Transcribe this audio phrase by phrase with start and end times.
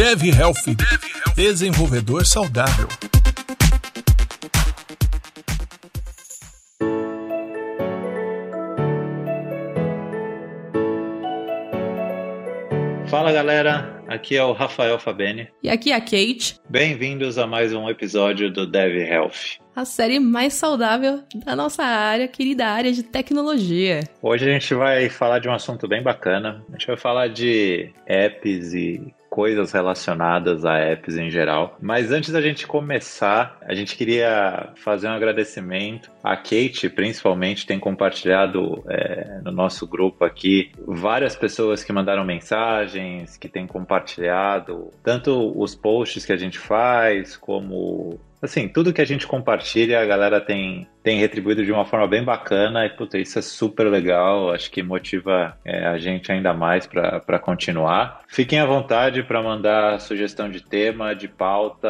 [0.00, 0.64] Dev Health,
[1.36, 2.88] desenvolvedor saudável.
[13.10, 15.48] Fala galera, aqui é o Rafael Fabene.
[15.62, 16.58] E aqui é a Kate.
[16.66, 19.60] Bem-vindos a mais um episódio do Dev Health.
[19.76, 24.00] A série mais saudável da nossa área, querida área de tecnologia.
[24.22, 26.64] Hoje a gente vai falar de um assunto bem bacana.
[26.70, 31.78] A gente vai falar de apps e coisas relacionadas a apps em geral.
[31.80, 36.10] Mas antes da gente começar, a gente queria fazer um agradecimento.
[36.22, 43.36] A Kate, principalmente, tem compartilhado é, no nosso grupo aqui várias pessoas que mandaram mensagens,
[43.36, 49.04] que têm compartilhado tanto os posts que a gente faz, como assim, tudo que a
[49.04, 53.38] gente compartilha, a galera tem, tem retribuído de uma forma bem bacana e, puta, isso
[53.38, 54.52] é super legal.
[54.52, 58.22] Acho que motiva é, a gente ainda mais para continuar.
[58.28, 61.88] Fiquem à vontade para mandar sugestão de tema, de pauta,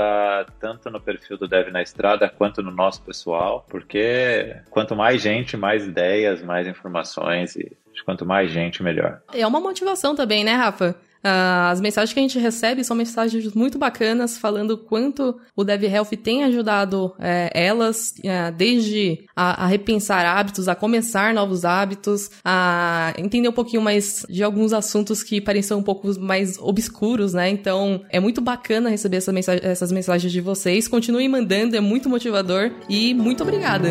[0.60, 5.56] tanto no perfil do Dev na Estrada quanto no nosso pessoal, porque quanto mais gente,
[5.56, 9.20] mais ideias, mais informações e quanto mais gente, melhor.
[9.32, 10.96] É uma motivação também, né, Rafa?
[11.22, 15.84] Uh, as mensagens que a gente recebe são mensagens muito bacanas, falando quanto o Dev
[15.84, 22.30] Health tem ajudado é, elas, é, desde a, a, repensar hábitos, a começar novos hábitos,
[22.42, 27.50] a entender um pouquinho mais de alguns assuntos que pareciam um pouco mais obscuros, né?
[27.50, 30.88] Então, é muito bacana receber essa mensagem, essas mensagens de vocês.
[30.88, 33.91] Continuem mandando, é muito motivador e muito obrigada.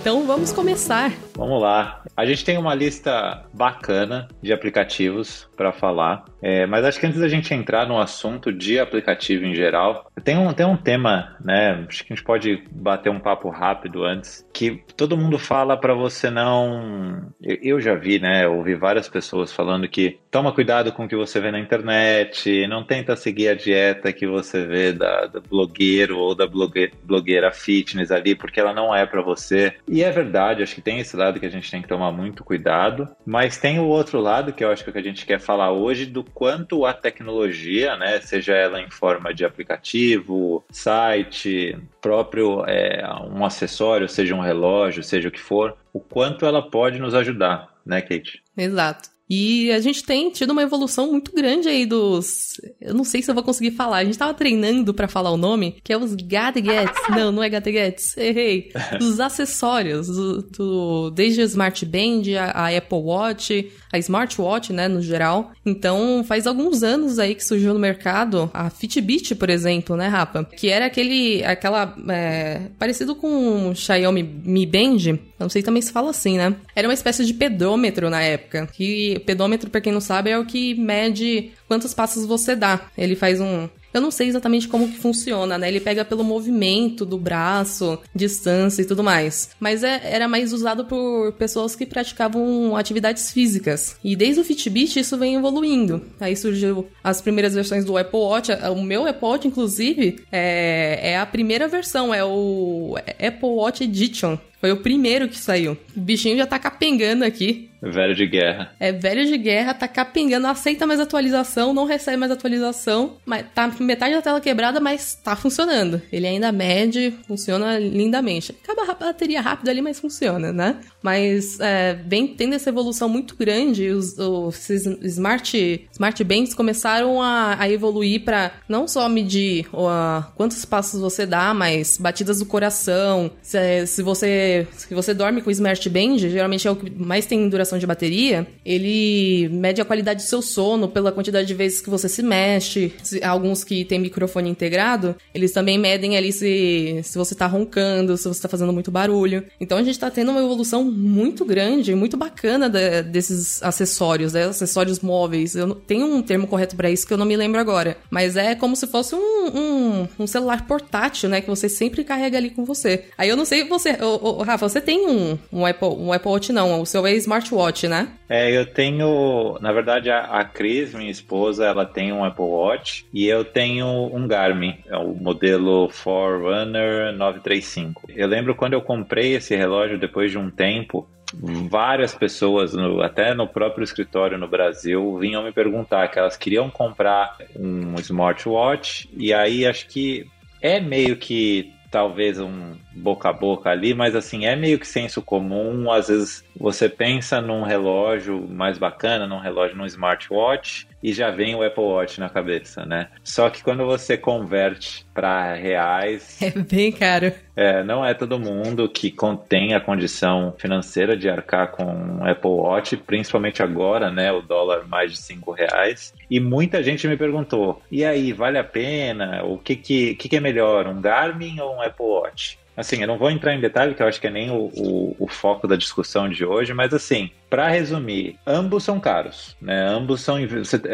[0.00, 1.12] Então, vamos começar.
[1.42, 2.04] Vamos lá.
[2.16, 7.20] A gente tem uma lista bacana de aplicativos para falar, é, mas acho que antes
[7.20, 11.84] da gente entrar no assunto de aplicativo em geral, tem um, tem um tema, né?
[11.88, 15.94] Acho que a gente pode bater um papo rápido antes, que todo mundo fala para
[15.94, 17.32] você não.
[17.40, 18.46] Eu já vi, né?
[18.46, 22.84] Ouvi várias pessoas falando que toma cuidado com o que você vê na internet, não
[22.84, 28.12] tenta seguir a dieta que você vê da, do blogueiro ou da blogueira, blogueira fitness
[28.12, 29.74] ali, porque ela não é para você.
[29.88, 32.44] E é verdade, acho que tem esse lado que a gente tem que tomar muito
[32.44, 35.26] cuidado, mas tem o outro lado que eu acho que, é o que a gente
[35.26, 41.76] quer falar hoje do quanto a tecnologia, né, seja ela em forma de aplicativo, site,
[42.00, 46.98] próprio é, um acessório, seja um relógio, seja o que for, o quanto ela pode
[46.98, 48.42] nos ajudar, né, Kate?
[48.56, 49.10] Exato.
[49.34, 52.60] E a gente tem tido uma evolução muito grande aí dos.
[52.78, 53.96] Eu não sei se eu vou conseguir falar.
[53.96, 57.00] A gente tava treinando para falar o nome, que é os gadgets.
[57.08, 58.14] Não, não é gadgets.
[58.16, 58.70] Errei.
[58.98, 60.06] Dos acessórios.
[60.06, 65.52] Do, do, desde o Smart Band, a, a, Apple Watch, a Smartwatch, né, no geral.
[65.64, 70.44] Então, faz alguns anos aí que surgiu no mercado a Fitbit, por exemplo, né, Rapa?
[70.44, 71.42] Que era aquele.
[71.44, 71.94] aquela.
[72.10, 75.18] É, parecido com o Xiaomi Mi Band.
[75.38, 76.54] Não sei também se fala assim, né?
[76.74, 78.66] Era uma espécie de pedômetro na época.
[78.66, 82.80] Que pedômetro, para quem não sabe, é o que mede quantos passos você dá.
[82.96, 85.68] Ele faz um eu não sei exatamente como que funciona, né?
[85.68, 89.50] Ele pega pelo movimento do braço, distância e tudo mais.
[89.60, 93.96] Mas é, era mais usado por pessoas que praticavam atividades físicas.
[94.02, 96.02] E desde o Fitbit isso vem evoluindo.
[96.18, 98.50] Aí surgiu as primeiras versões do Apple Watch.
[98.74, 104.38] O meu Apple Watch, inclusive, é, é a primeira versão, é o Apple Watch Edition.
[104.62, 105.76] Foi o primeiro que saiu.
[105.96, 107.68] O bichinho já tá capengando aqui.
[107.82, 108.72] Velho de guerra.
[108.78, 113.16] É velho de guerra, tá capengando, aceita mais atualização, não recebe mais atualização.
[113.26, 116.00] Mas tá metade da tela quebrada, mas tá funcionando.
[116.12, 118.56] Ele ainda mede, funciona lindamente.
[118.62, 120.76] Acaba a bateria rápida ali, mas funciona, né?
[121.02, 123.88] Mas é, vem tendo essa evolução muito grande.
[123.88, 130.64] Os, os smart, smart bands começaram a, a evoluir para não só medir uh, quantos
[130.64, 133.28] passos você dá, mas batidas do coração.
[133.42, 137.26] Se, se você se você dorme com o Smart Band, geralmente é o que mais
[137.26, 141.80] tem duração de bateria, ele mede a qualidade do seu sono pela quantidade de vezes
[141.80, 142.92] que você se mexe.
[143.22, 148.28] Alguns que tem microfone integrado, eles também medem ali se, se você tá roncando, se
[148.28, 149.44] você tá fazendo muito barulho.
[149.60, 154.44] Então a gente tá tendo uma evolução muito grande, muito bacana de, desses acessórios, né?
[154.44, 155.54] acessórios móveis.
[155.54, 158.54] Eu tenho um termo correto para isso que eu não me lembro agora, mas é
[158.54, 161.40] como se fosse um, um, um celular portátil, né?
[161.40, 163.04] Que você sempre carrega ali com você.
[163.16, 163.96] Aí eu não sei você,
[164.42, 168.08] Rafa, você tem um, um, Apple, um Apple Watch, não, o seu é smartwatch, né?
[168.28, 173.06] É, eu tenho, na verdade, a, a Cris, minha esposa, ela tem um Apple Watch
[173.12, 178.08] e eu tenho um Garmin, é o modelo Forerunner 935.
[178.08, 183.34] Eu lembro quando eu comprei esse relógio depois de um tempo, várias pessoas, no, até
[183.34, 189.32] no próprio escritório no Brasil, vinham me perguntar que elas queriam comprar um smartwatch e
[189.32, 190.26] aí acho que
[190.60, 195.20] é meio que talvez um boca a boca ali, mas assim, é meio que senso
[195.20, 201.30] comum, às vezes você pensa num relógio mais bacana, num relógio, num smartwatch, e já
[201.30, 203.08] vem o Apple Watch na cabeça, né?
[203.24, 206.38] Só que quando você converte para reais.
[206.42, 207.32] É bem caro.
[207.56, 212.50] É, não é todo mundo que contém a condição financeira de arcar com um Apple
[212.50, 214.30] Watch, principalmente agora, né?
[214.32, 216.12] O dólar mais de 5 reais.
[216.30, 219.42] E muita gente me perguntou: e aí, vale a pena?
[219.44, 222.58] O que, que, que, que é melhor, um Garmin ou um Apple Watch?
[222.76, 225.16] Assim, eu não vou entrar em detalhe, que eu acho que é nem o, o,
[225.18, 229.86] o foco da discussão de hoje, mas assim, para resumir, ambos são caros, né?
[229.86, 230.36] Ambos são.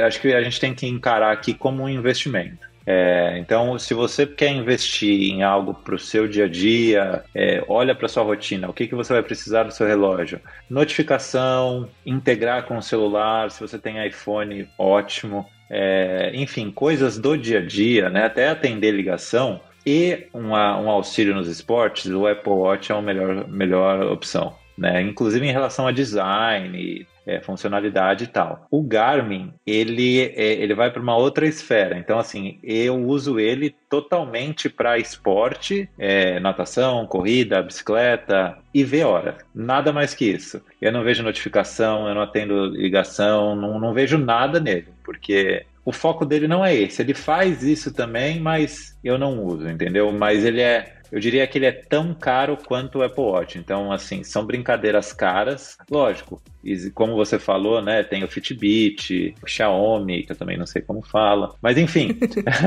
[0.04, 2.68] Acho que a gente tem que encarar aqui como um investimento.
[2.90, 7.62] É, então, se você quer investir em algo para o seu dia a dia, é,
[7.68, 10.40] olha para sua rotina, o que, que você vai precisar do seu relógio?
[10.70, 15.46] Notificação, integrar com o celular, se você tem iPhone, ótimo.
[15.68, 18.24] É, enfim, coisas do dia a dia, né?
[18.24, 23.48] até atender ligação, e uma, um auxílio nos esportes, o Apple Watch é a melhor,
[23.48, 24.54] melhor opção.
[24.76, 25.00] Né?
[25.00, 28.66] Inclusive em relação a design, é, funcionalidade e tal.
[28.70, 31.98] O Garmin, ele, é, ele vai para uma outra esfera.
[31.98, 39.38] Então, assim, eu uso ele totalmente para esporte, é, natação, corrida, bicicleta e ver hora.
[39.54, 40.60] Nada mais que isso.
[40.82, 45.92] Eu não vejo notificação, eu não atendo ligação, não, não vejo nada nele, porque o
[45.92, 47.00] foco dele não é esse.
[47.00, 50.12] Ele faz isso também, mas eu não uso, entendeu?
[50.12, 53.58] Mas ele é eu diria que ele é tão caro quanto o Apple Watch.
[53.58, 55.78] Então, assim, são brincadeiras caras.
[55.90, 60.66] Lógico, e como você falou, né, tem o Fitbit, o Xiaomi, que eu também não
[60.66, 61.54] sei como fala.
[61.62, 62.16] Mas, enfim,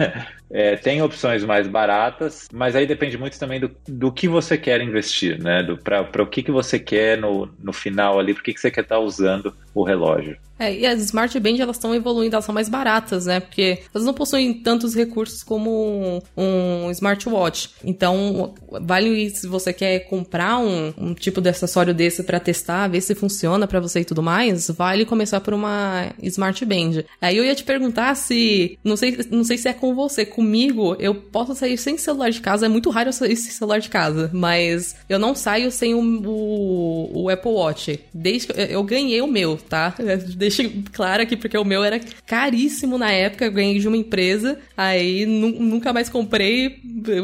[0.50, 4.82] é, tem opções mais baratas, mas aí depende muito também do, do que você quer
[4.82, 5.64] investir, né?
[5.84, 8.82] Para o que, que você quer no, no final ali, para que, que você quer
[8.82, 10.38] estar tá usando o relógio.
[10.62, 13.40] É, e as Smart Band, elas estão evoluindo, elas são mais baratas, né?
[13.40, 17.72] Porque elas não possuem tantos recursos como um, um smartwatch.
[17.84, 23.02] Então, vale se você quer comprar um, um tipo de acessório desse para testar, ver
[23.02, 27.04] se funciona para você e tudo mais, vale começar por uma Smart Band.
[27.22, 30.96] Aí eu ia te perguntar se, não sei, não sei se é com você, comigo,
[31.00, 33.90] eu posso sair sem celular de casa, é muito raro eu sair sem celular de
[33.90, 38.00] casa, mas eu não saio sem o, o, o Apple Watch.
[38.14, 39.94] Desde que eu, eu ganhei o meu, tá?
[40.36, 44.58] deixa claro aqui, porque o meu era caríssimo na época, eu ganhei de uma empresa,
[44.76, 46.80] aí nunca mais comprei,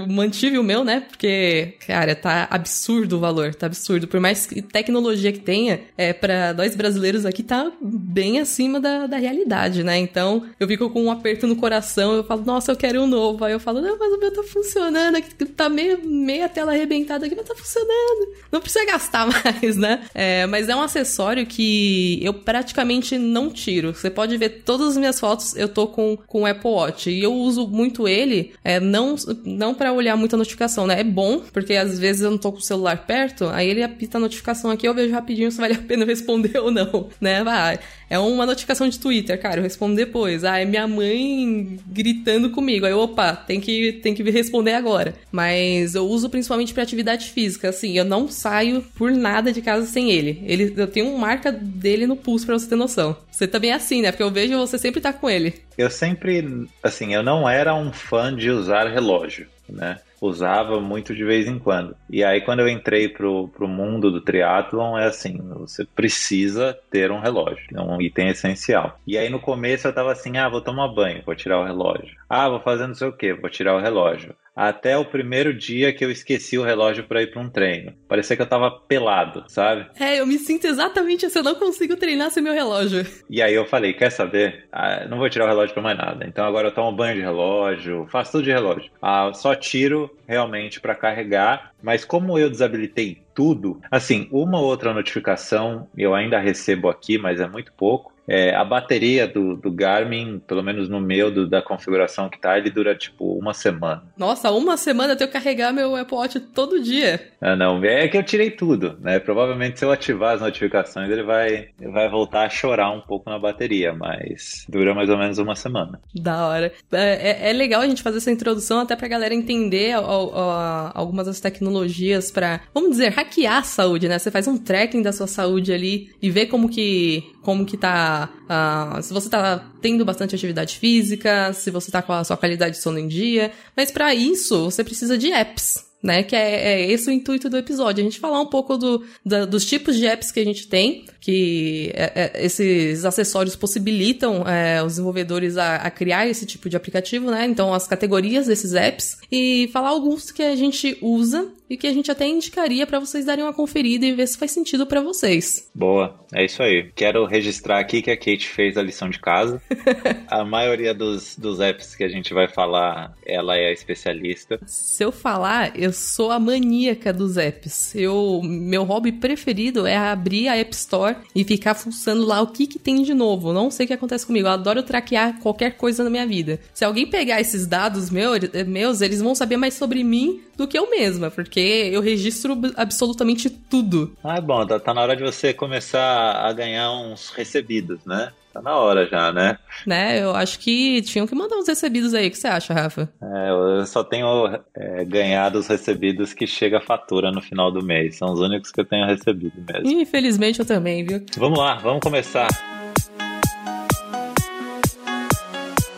[0.08, 1.02] mantive o meu, né?
[1.02, 4.08] Porque, cara, tá absurdo o valor, tá absurdo.
[4.08, 9.18] Por mais tecnologia que tenha, é, para nós brasileiros aqui tá bem acima da, da
[9.18, 9.98] realidade, né?
[9.98, 13.44] Então, eu fico com um aperto no coração, eu falo, nossa, eu quero um novo.
[13.44, 17.26] Aí eu falo, não, mas o meu tá funcionando, aqui tá meio, meia tela arrebentada
[17.26, 18.34] aqui, mas tá funcionando.
[18.52, 20.02] Não precisa gastar mais, né?
[20.14, 23.94] É, mas é um acessório que eu praticamente não tiro.
[23.94, 27.10] Você pode ver todas as minhas fotos, eu tô com, com o Apple Watch.
[27.10, 31.00] E eu uso muito ele, é, não, não para olhar muita notificação, né?
[31.00, 34.18] É bom, porque às vezes eu não tô com o celular perto, aí ele apita
[34.18, 37.44] a notificação aqui, eu vejo rapidinho se vale a pena responder ou não, né?
[37.44, 37.80] Vai,
[38.10, 40.44] é uma notificação de Twitter, cara, eu respondo depois.
[40.44, 42.86] Ah, é minha mãe gritando comigo.
[42.86, 45.14] Aí, opa, tem que, tem que responder agora.
[45.32, 49.86] Mas eu uso principalmente para atividade física, assim, eu não saio por nada de casa
[49.86, 50.42] sem ele.
[50.46, 53.16] ele eu tenho uma marca dele no pulso para você ter noção.
[53.32, 54.12] Você também é assim, né?
[54.12, 55.54] Porque eu vejo você sempre tá com ele.
[55.78, 59.98] Eu sempre, assim, eu não era um fã de usar relógio, né?
[60.22, 61.96] Usava muito de vez em quando.
[62.10, 67.12] E aí quando eu entrei pro, pro mundo do triatlon, é assim, você precisa ter
[67.12, 69.00] um relógio, é um item essencial.
[69.06, 72.16] E aí no começo eu tava assim, ah, vou tomar banho, vou tirar o relógio.
[72.30, 75.94] Ah, vou fazer não sei o que, vou tirar o relógio até o primeiro dia
[75.94, 77.94] que eu esqueci o relógio para ir para um treino.
[78.08, 79.86] Parecia que eu tava pelado, sabe?
[80.00, 83.06] É, eu me sinto exatamente assim, eu não consigo treinar sem meu relógio.
[83.30, 84.68] E aí eu falei, quer saber?
[84.72, 86.26] Ah, não vou tirar o relógio para mais nada.
[86.28, 88.90] Então agora eu tomo banho de relógio, faço tudo de relógio.
[89.00, 95.88] Ah, só tiro realmente para carregar, mas como eu desabilitei tudo, assim, uma outra notificação
[95.98, 98.17] eu ainda recebo aqui, mas é muito pouco.
[98.28, 102.58] É, a bateria do, do, Garmin, pelo menos no meu, do, da configuração que tá,
[102.58, 104.04] ele dura tipo uma semana.
[104.18, 107.32] Nossa, uma semana eu tenho que carregar meu Apple Watch todo dia.
[107.40, 109.20] Ah, não, é que eu tirei tudo, né?
[109.20, 113.30] Provavelmente se eu ativar as notificações, ele vai, ele vai voltar a chorar um pouco
[113.30, 116.00] na bateria, mas dura mais ou menos uma semana.
[116.14, 116.74] Da hora.
[116.92, 121.40] É, é, é legal a gente fazer essa introdução até pra galera entender algumas das
[121.40, 124.20] tecnologias para, vamos dizer, hackear a saúde, né?
[124.20, 128.30] Você faz um tracking da sua saúde ali e vê como que, como que tá
[128.48, 132.78] Uh, se você tá tendo bastante atividade física, se você tá com a sua qualidade
[132.78, 133.52] de sono em dia.
[133.76, 135.86] Mas para isso, você precisa de apps.
[136.02, 139.04] Né, que é, é, esse o intuito do episódio, a gente falar um pouco do,
[139.26, 144.48] da, dos tipos de apps que a gente tem, que é, é, esses acessórios possibilitam
[144.48, 147.46] é, os desenvolvedores a, a, criar esse tipo de aplicativo, né?
[147.46, 151.94] Então, as categorias desses apps e falar alguns que a gente usa e que a
[151.94, 155.70] gente até indicaria para vocês darem uma conferida e ver se faz sentido para vocês.
[155.76, 156.90] Boa, é isso aí.
[156.96, 159.62] Quero registrar aqui que a Kate fez a lição de casa.
[160.30, 164.60] a maioria dos, dos apps que a gente vai falar, ela é a especialista.
[164.66, 167.94] Se eu falar, eu sou a maníaca dos apps.
[167.96, 172.68] Eu, meu hobby preferido é abrir a App Store e ficar fuçando lá o que,
[172.68, 173.54] que tem de novo.
[173.54, 174.48] Não sei o que acontece comigo.
[174.48, 176.60] Eu adoro traquear qualquer coisa na minha vida.
[176.74, 180.78] Se alguém pegar esses dados meus, meus eles vão saber mais sobre mim do que
[180.78, 184.16] eu mesma, porque eu registro absolutamente tudo.
[184.24, 188.32] Ah, bom, tá, tá na hora de você começar a ganhar uns recebidos, né?
[188.54, 189.58] Tá na hora já, né?
[189.86, 192.28] Né, eu acho que tinham que mandar uns recebidos aí.
[192.28, 193.10] O que você acha, Rafa?
[193.22, 197.84] É, eu só tenho é, ganhado os recebidos que chega a fatura no final do
[197.84, 198.18] mês.
[198.18, 200.02] São os únicos que eu tenho recebido mesmo.
[200.02, 201.24] Infelizmente eu também, viu?
[201.38, 202.48] Vamos lá, vamos começar.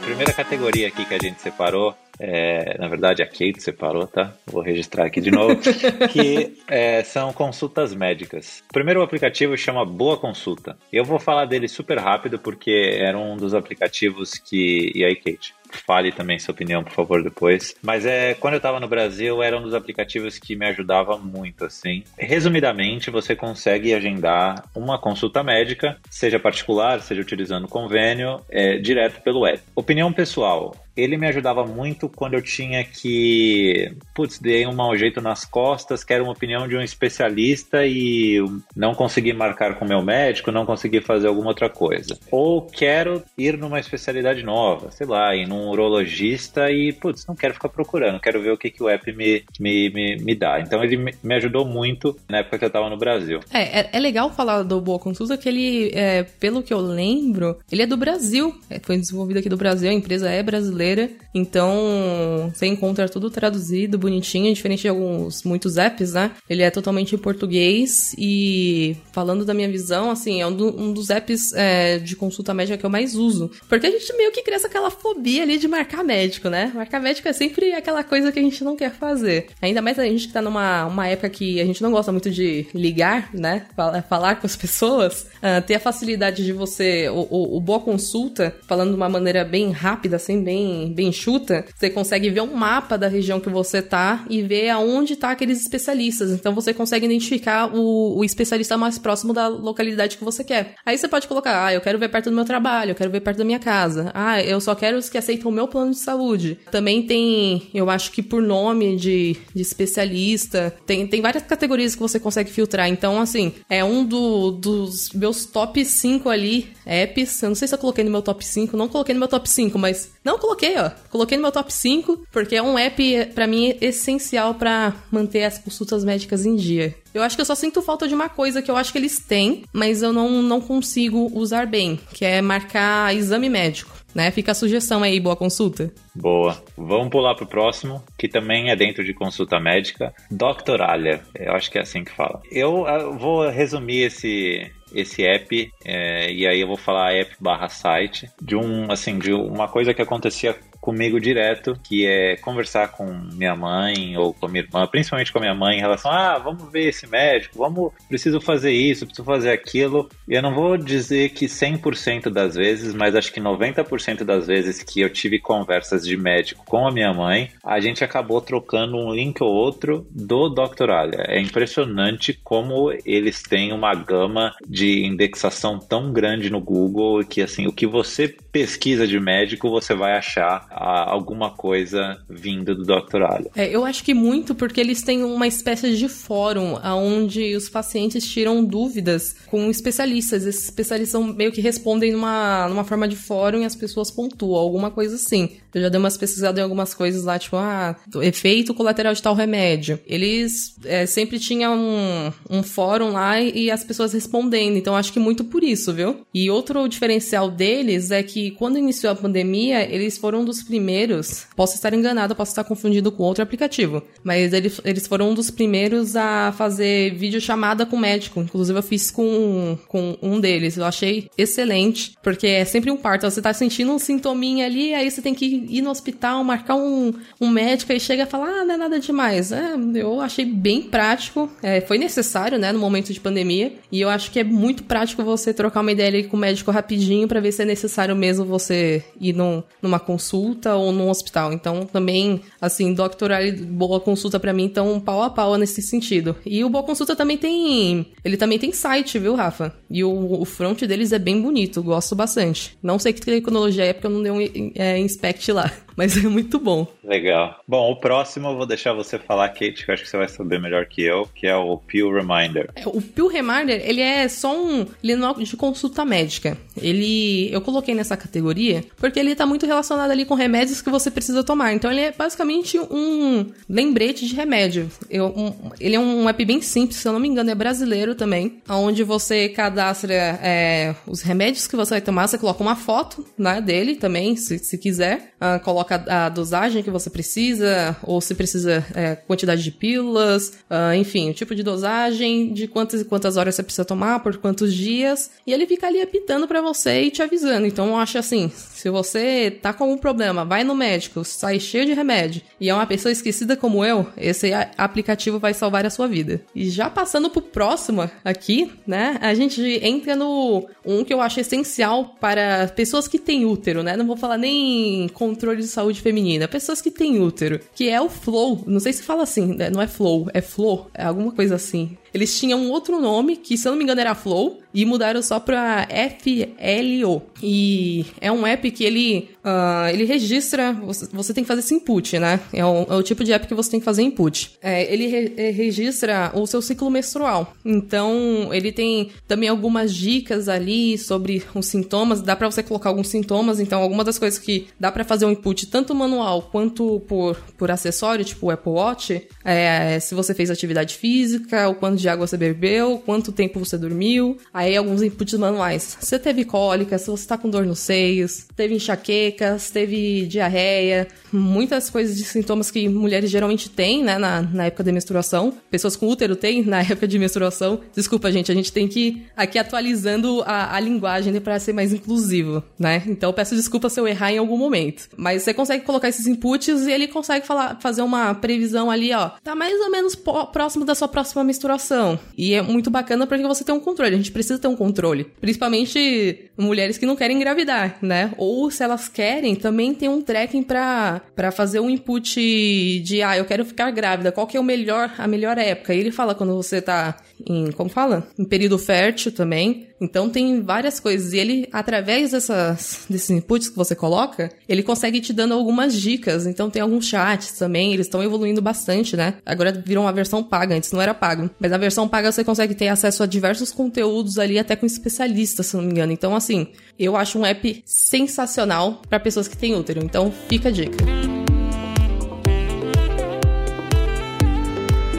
[0.01, 4.33] Primeira categoria aqui que a gente separou é, na verdade a Kate separou, tá?
[4.45, 5.55] Vou registrar aqui de novo,
[6.11, 8.63] que é, são consultas médicas.
[8.69, 10.77] O primeiro aplicativo chama Boa Consulta.
[10.91, 14.91] Eu vou falar dele super rápido porque era um dos aplicativos que.
[14.93, 15.53] E aí, Kate?
[15.71, 17.75] fale também sua opinião, por favor, depois.
[17.81, 21.65] Mas é, quando eu estava no Brasil, era um dos aplicativos que me ajudava muito,
[21.65, 22.03] assim.
[22.17, 29.45] Resumidamente, você consegue agendar uma consulta médica, seja particular, seja utilizando convênio, é, direto pelo
[29.45, 29.61] app.
[29.75, 35.21] Opinião pessoal, ele me ajudava muito quando eu tinha que, putz, dei um mau jeito
[35.21, 38.37] nas costas, quero uma opinião de um especialista e
[38.75, 42.17] não consegui marcar com meu médico, não consegui fazer alguma outra coisa.
[42.31, 47.53] Ou quero ir numa especialidade nova, sei lá, ir num urologista e, putz, não quero
[47.53, 50.59] ficar procurando, quero ver o que, que o app me, me, me, me dá.
[50.59, 53.39] Então ele me ajudou muito na época que eu tava no Brasil.
[53.51, 57.57] É, é, é legal falar do Boa Consulta que ele, é, pelo que eu lembro,
[57.71, 61.09] ele é do Brasil, é, foi desenvolvido aqui do Brasil, a empresa é brasileira brasileira.
[61.33, 66.31] Então, você encontra tudo traduzido, bonitinho, diferente de alguns, muitos apps, né?
[66.49, 70.91] Ele é totalmente em português e falando da minha visão, assim, é um, do, um
[70.91, 73.51] dos apps é, de consulta médica que eu mais uso.
[73.67, 76.71] Porque a gente meio que cresce aquela fobia ali de marcar médico, né?
[76.73, 79.47] Marcar médico é sempre aquela coisa que a gente não quer fazer.
[79.61, 82.31] Ainda mais a gente que tá numa uma época que a gente não gosta muito
[82.31, 83.67] de ligar, né?
[84.09, 85.27] Falar com as pessoas.
[85.39, 89.45] Uh, ter a facilidade de você, o, o, o boa consulta, falando de uma maneira
[89.45, 93.81] bem rápida, assim, bem bem, enxuta, você consegue ver um mapa da região que você
[93.81, 96.31] tá e ver aonde tá aqueles especialistas.
[96.31, 100.75] Então você consegue identificar o, o especialista mais próximo da localidade que você quer.
[100.85, 103.21] Aí você pode colocar, ah, eu quero ver perto do meu trabalho, eu quero ver
[103.21, 104.11] perto da minha casa.
[104.13, 106.59] Ah, eu só quero os que aceitam o meu plano de saúde.
[106.71, 112.01] Também tem, eu acho que por nome de, de especialista, tem, tem várias categorias que
[112.01, 112.89] você consegue filtrar.
[112.89, 117.41] Então, assim, é um do, dos meus top 5 ali, apps.
[117.41, 119.49] Eu não sei se eu coloquei no meu top 5, não coloquei no meu top
[119.49, 120.91] 5, mas não coloquei coloquei, ó.
[121.09, 125.57] Coloquei no meu top 5, porque é um app, para mim, essencial para manter as
[125.57, 126.93] consultas médicas em dia.
[127.13, 129.19] Eu acho que eu só sinto falta de uma coisa que eu acho que eles
[129.19, 133.97] têm, mas eu não, não consigo usar bem, que é marcar exame médico.
[134.13, 134.31] Né?
[134.31, 135.91] Fica a sugestão aí, boa consulta.
[136.15, 136.61] Boa.
[136.75, 140.13] Vamos pular pro próximo, que também é dentro de consulta médica.
[140.31, 141.21] Doctoralha.
[141.35, 142.41] Eu acho que é assim que fala.
[142.51, 147.69] Eu, eu vou resumir esse, esse app é, e aí eu vou falar app barra
[147.69, 153.05] site de um assim de uma coisa que acontecia comigo direto, que é conversar com
[153.33, 156.37] minha mãe ou com minha irmã, principalmente com a minha mãe, em relação a ah,
[156.37, 160.09] vamos ver esse médico, vamos, preciso fazer isso, preciso fazer aquilo.
[160.27, 164.83] E eu não vou dizer que 100% das vezes, mas acho que 90% das vezes
[164.83, 169.13] que eu tive conversas de médico com a minha mãe, a gente acabou trocando um
[169.13, 171.23] link ou outro do Doctoralha.
[171.27, 177.67] É impressionante como eles têm uma gama de indexação tão grande no Google que assim,
[177.67, 183.23] o que você pesquisa de médico, você vai achar alguma coisa vinda do Dr.
[183.23, 183.51] Alho.
[183.55, 188.25] É, eu acho que muito porque eles têm uma espécie de fórum onde os pacientes
[188.25, 190.45] tiram dúvidas com especialistas.
[190.45, 194.91] Esses especialistas meio que respondem numa, numa forma de fórum e as pessoas pontuam, alguma
[194.91, 195.49] coisa assim.
[195.73, 199.35] Eu já dei umas pesquisadas em algumas coisas lá, tipo, ah, efeito colateral de tal
[199.35, 199.99] remédio.
[200.07, 204.77] Eles é, sempre tinham um, um fórum lá e as pessoas respondendo.
[204.77, 206.25] Então, acho que muito por isso, viu?
[206.33, 211.45] E outro diferencial deles é que quando iniciou a pandemia, eles foram dos primeiros.
[211.55, 214.03] Posso estar enganado, posso estar confundido com outro aplicativo.
[214.23, 218.41] Mas eles, eles foram um dos primeiros a fazer vídeo chamada com médico.
[218.41, 220.77] Inclusive, eu fiz com, com um deles.
[220.77, 223.29] Eu achei excelente, porque é sempre um parto.
[223.29, 227.13] Você tá sentindo um sintominha ali, aí você tem que ir no hospital, marcar um,
[227.39, 229.51] um médico e chega e fala, ah, não é nada demais.
[229.51, 234.09] É, eu achei bem prático, é, foi necessário, né, no momento de pandemia, e eu
[234.09, 237.39] acho que é muito prático você trocar uma ideia ali com o médico rapidinho para
[237.39, 241.53] ver se é necessário mesmo você ir num, numa consulta consulta ou no hospital.
[241.53, 243.31] Então, também, assim, Dr.
[243.31, 246.35] Ali, boa consulta para mim, então pau a pau nesse sentido.
[246.45, 248.07] E o Boa Consulta também tem.
[248.23, 249.73] Ele também tem site, viu, Rafa?
[249.89, 252.77] E o, o front deles é bem bonito, gosto bastante.
[252.81, 255.71] Não sei que tecnologia é, porque eu não dei um é, inspect lá.
[255.99, 256.87] Mas é muito bom.
[257.03, 257.59] Legal.
[257.67, 260.29] Bom, o próximo eu vou deixar você falar, Kate, que eu acho que você vai
[260.29, 262.69] saber melhor que eu, que é o Pill Reminder.
[262.73, 264.83] É, o Pill Reminder, ele é só um.
[264.83, 266.57] É de consulta médica.
[266.81, 267.53] Ele.
[267.53, 271.43] Eu coloquei nessa categoria porque ele tá muito relacionado ali com remédios que você precisa
[271.43, 271.73] tomar.
[271.73, 274.89] Então ele é basicamente um lembrete de remédio.
[275.09, 278.15] Eu, um, ele é um app bem simples, se eu não me engano, é brasileiro
[278.15, 278.61] também.
[278.69, 283.59] Onde você cadastra é, os remédios que você vai tomar, você coloca uma foto né,
[283.59, 285.33] dele também, se, se quiser.
[285.41, 290.53] Uh, coloca a, a, dosagem que você precisa, ou se precisa é, quantidade de pílulas,
[290.69, 294.37] uh, enfim, o tipo de dosagem, de quantas e quantas horas você precisa tomar, por
[294.37, 295.31] quantos dias.
[295.45, 297.65] E ele fica ali apitando para você e te avisando.
[297.65, 301.85] Então eu acho assim, se você tá com algum problema, vai no médico, sai cheio
[301.85, 306.07] de remédio e é uma pessoa esquecida como eu, esse aplicativo vai salvar a sua
[306.07, 306.41] vida.
[306.53, 309.17] E já passando pro próximo aqui, né?
[309.21, 313.95] A gente entra no um que eu acho essencial para pessoas que têm útero, né?
[313.95, 318.09] Não vou falar nem controle de saúde feminina, pessoas que têm útero, que é o
[318.09, 318.63] Flow.
[318.65, 319.69] Não sei se fala assim, né?
[319.69, 321.97] não é Flow, é Flow, é alguma coisa assim.
[322.13, 325.21] Eles tinham um outro nome, que se eu não me engano era Flow, e mudaram
[325.21, 325.87] só pra
[326.21, 327.23] FLO.
[327.41, 331.73] E é um app que ele, uh, ele registra, você, você, tem que fazer esse
[331.73, 332.39] input, né?
[332.53, 334.51] É o, é o, tipo de app que você tem que fazer input.
[334.61, 337.53] É, ele re, é, registra o seu ciclo menstrual.
[337.65, 343.07] Então, ele tem também algumas dicas ali sobre os sintomas, dá para você colocar alguns
[343.07, 347.35] sintomas, então algumas das coisas que dá para fazer um input tanto manual quanto por,
[347.57, 352.09] por acessório, tipo o Apple Watch, é, se você fez atividade física, o quanto de
[352.09, 355.97] água você bebeu, quanto tempo você dormiu, Aí alguns inputs manuais.
[355.99, 361.89] Você teve cólica, se você tá com dor nos seios, teve enxaquecas, teve diarreia, muitas
[361.89, 365.53] coisas de sintomas que mulheres geralmente têm, né, na, na época da menstruação.
[365.69, 367.79] Pessoas com útero têm na época de menstruação.
[367.95, 372.63] Desculpa, gente, a gente tem que aqui atualizando a, a linguagem para ser mais inclusivo,
[372.77, 373.03] né?
[373.07, 375.09] Então peço desculpa se eu errar em algum momento.
[375.15, 379.29] Mas você consegue colocar esses inputs e ele consegue falar, fazer uma previsão ali, ó.
[379.43, 381.88] Tá mais ou menos próximo da sua próxima menstruação.
[382.37, 384.13] E é muito bacana porque você tem um controle.
[384.13, 385.25] A gente precisa ter um controle.
[385.39, 388.31] Principalmente mulheres que não querem engravidar, né?
[388.37, 391.21] Ou se elas querem, também tem um tracking pra,
[391.53, 395.27] fazer um input de, ah, eu quero ficar grávida, qual que é o melhor, a
[395.27, 395.93] melhor época?
[395.93, 397.15] E ele fala quando você tá
[397.47, 398.27] em, como fala?
[398.37, 399.87] Em período fértil também.
[400.01, 401.33] Então tem várias coisas.
[401.33, 406.45] E ele, através dessas, desses inputs que você coloca, ele consegue te dando algumas dicas.
[406.45, 409.35] Então tem alguns chats também, eles estão evoluindo bastante, né?
[409.45, 411.49] Agora virou uma versão paga, antes não era pago.
[411.59, 415.67] Mas a versão paga você consegue ter acesso a diversos conteúdos ali, até com especialistas,
[415.67, 416.11] se não me engano.
[416.11, 420.03] Então, assim, eu acho um app sensacional para pessoas que têm útero.
[420.03, 421.58] Então fica a dica.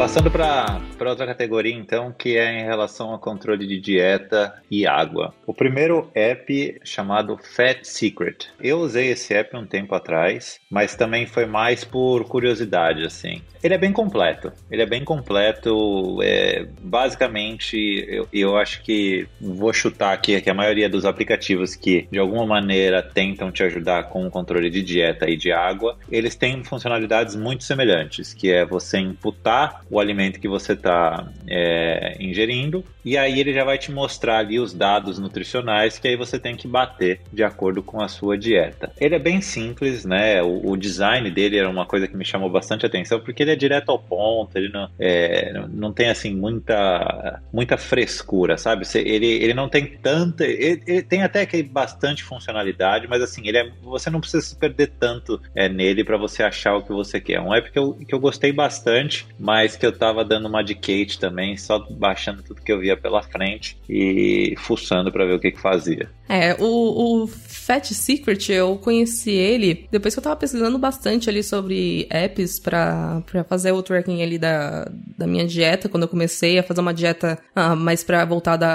[0.00, 5.34] Passando para outra categoria, então, que é em relação ao controle de dieta e água.
[5.46, 8.48] O primeiro app chamado Fat Secret.
[8.58, 13.42] Eu usei esse app um tempo atrás, mas também foi mais por curiosidade, assim.
[13.62, 14.50] Ele é bem completo.
[14.70, 16.18] Ele é bem completo.
[16.22, 17.76] É, basicamente,
[18.08, 22.46] eu, eu acho que vou chutar aqui que a maioria dos aplicativos que de alguma
[22.46, 27.36] maneira tentam te ajudar com o controle de dieta e de água, eles têm funcionalidades
[27.36, 33.40] muito semelhantes, que é você imputar o alimento que você está é, ingerindo e aí
[33.40, 37.20] ele já vai te mostrar ali os dados nutricionais que aí você tem que bater
[37.32, 38.92] de acordo com a sua dieta.
[39.00, 40.42] Ele é bem simples, né?
[40.42, 43.56] O, o design dele era uma coisa que me chamou bastante atenção porque ele é
[43.56, 48.86] direto ao ponto, ele não, é, não tem assim muita, muita frescura, sabe?
[48.94, 50.44] Ele, ele não tem tanta.
[50.44, 54.56] Ele, ele tem até que bastante funcionalidade, mas assim, ele é, você não precisa se
[54.56, 57.40] perder tanto é, nele para você achar o que você quer.
[57.40, 60.74] Um app que eu, que eu gostei bastante, mas que eu tava dando uma de
[60.74, 65.40] Kate também, só baixando tudo que eu via pela frente e fuçando para ver o
[65.40, 66.10] que, que fazia.
[66.30, 71.42] É, o, o Fat Secret, eu conheci ele depois que eu tava pesquisando bastante ali
[71.42, 74.88] sobre apps pra, pra fazer o tracking ali da,
[75.18, 78.66] da minha dieta, quando eu comecei a fazer uma dieta ah, mais pra voltada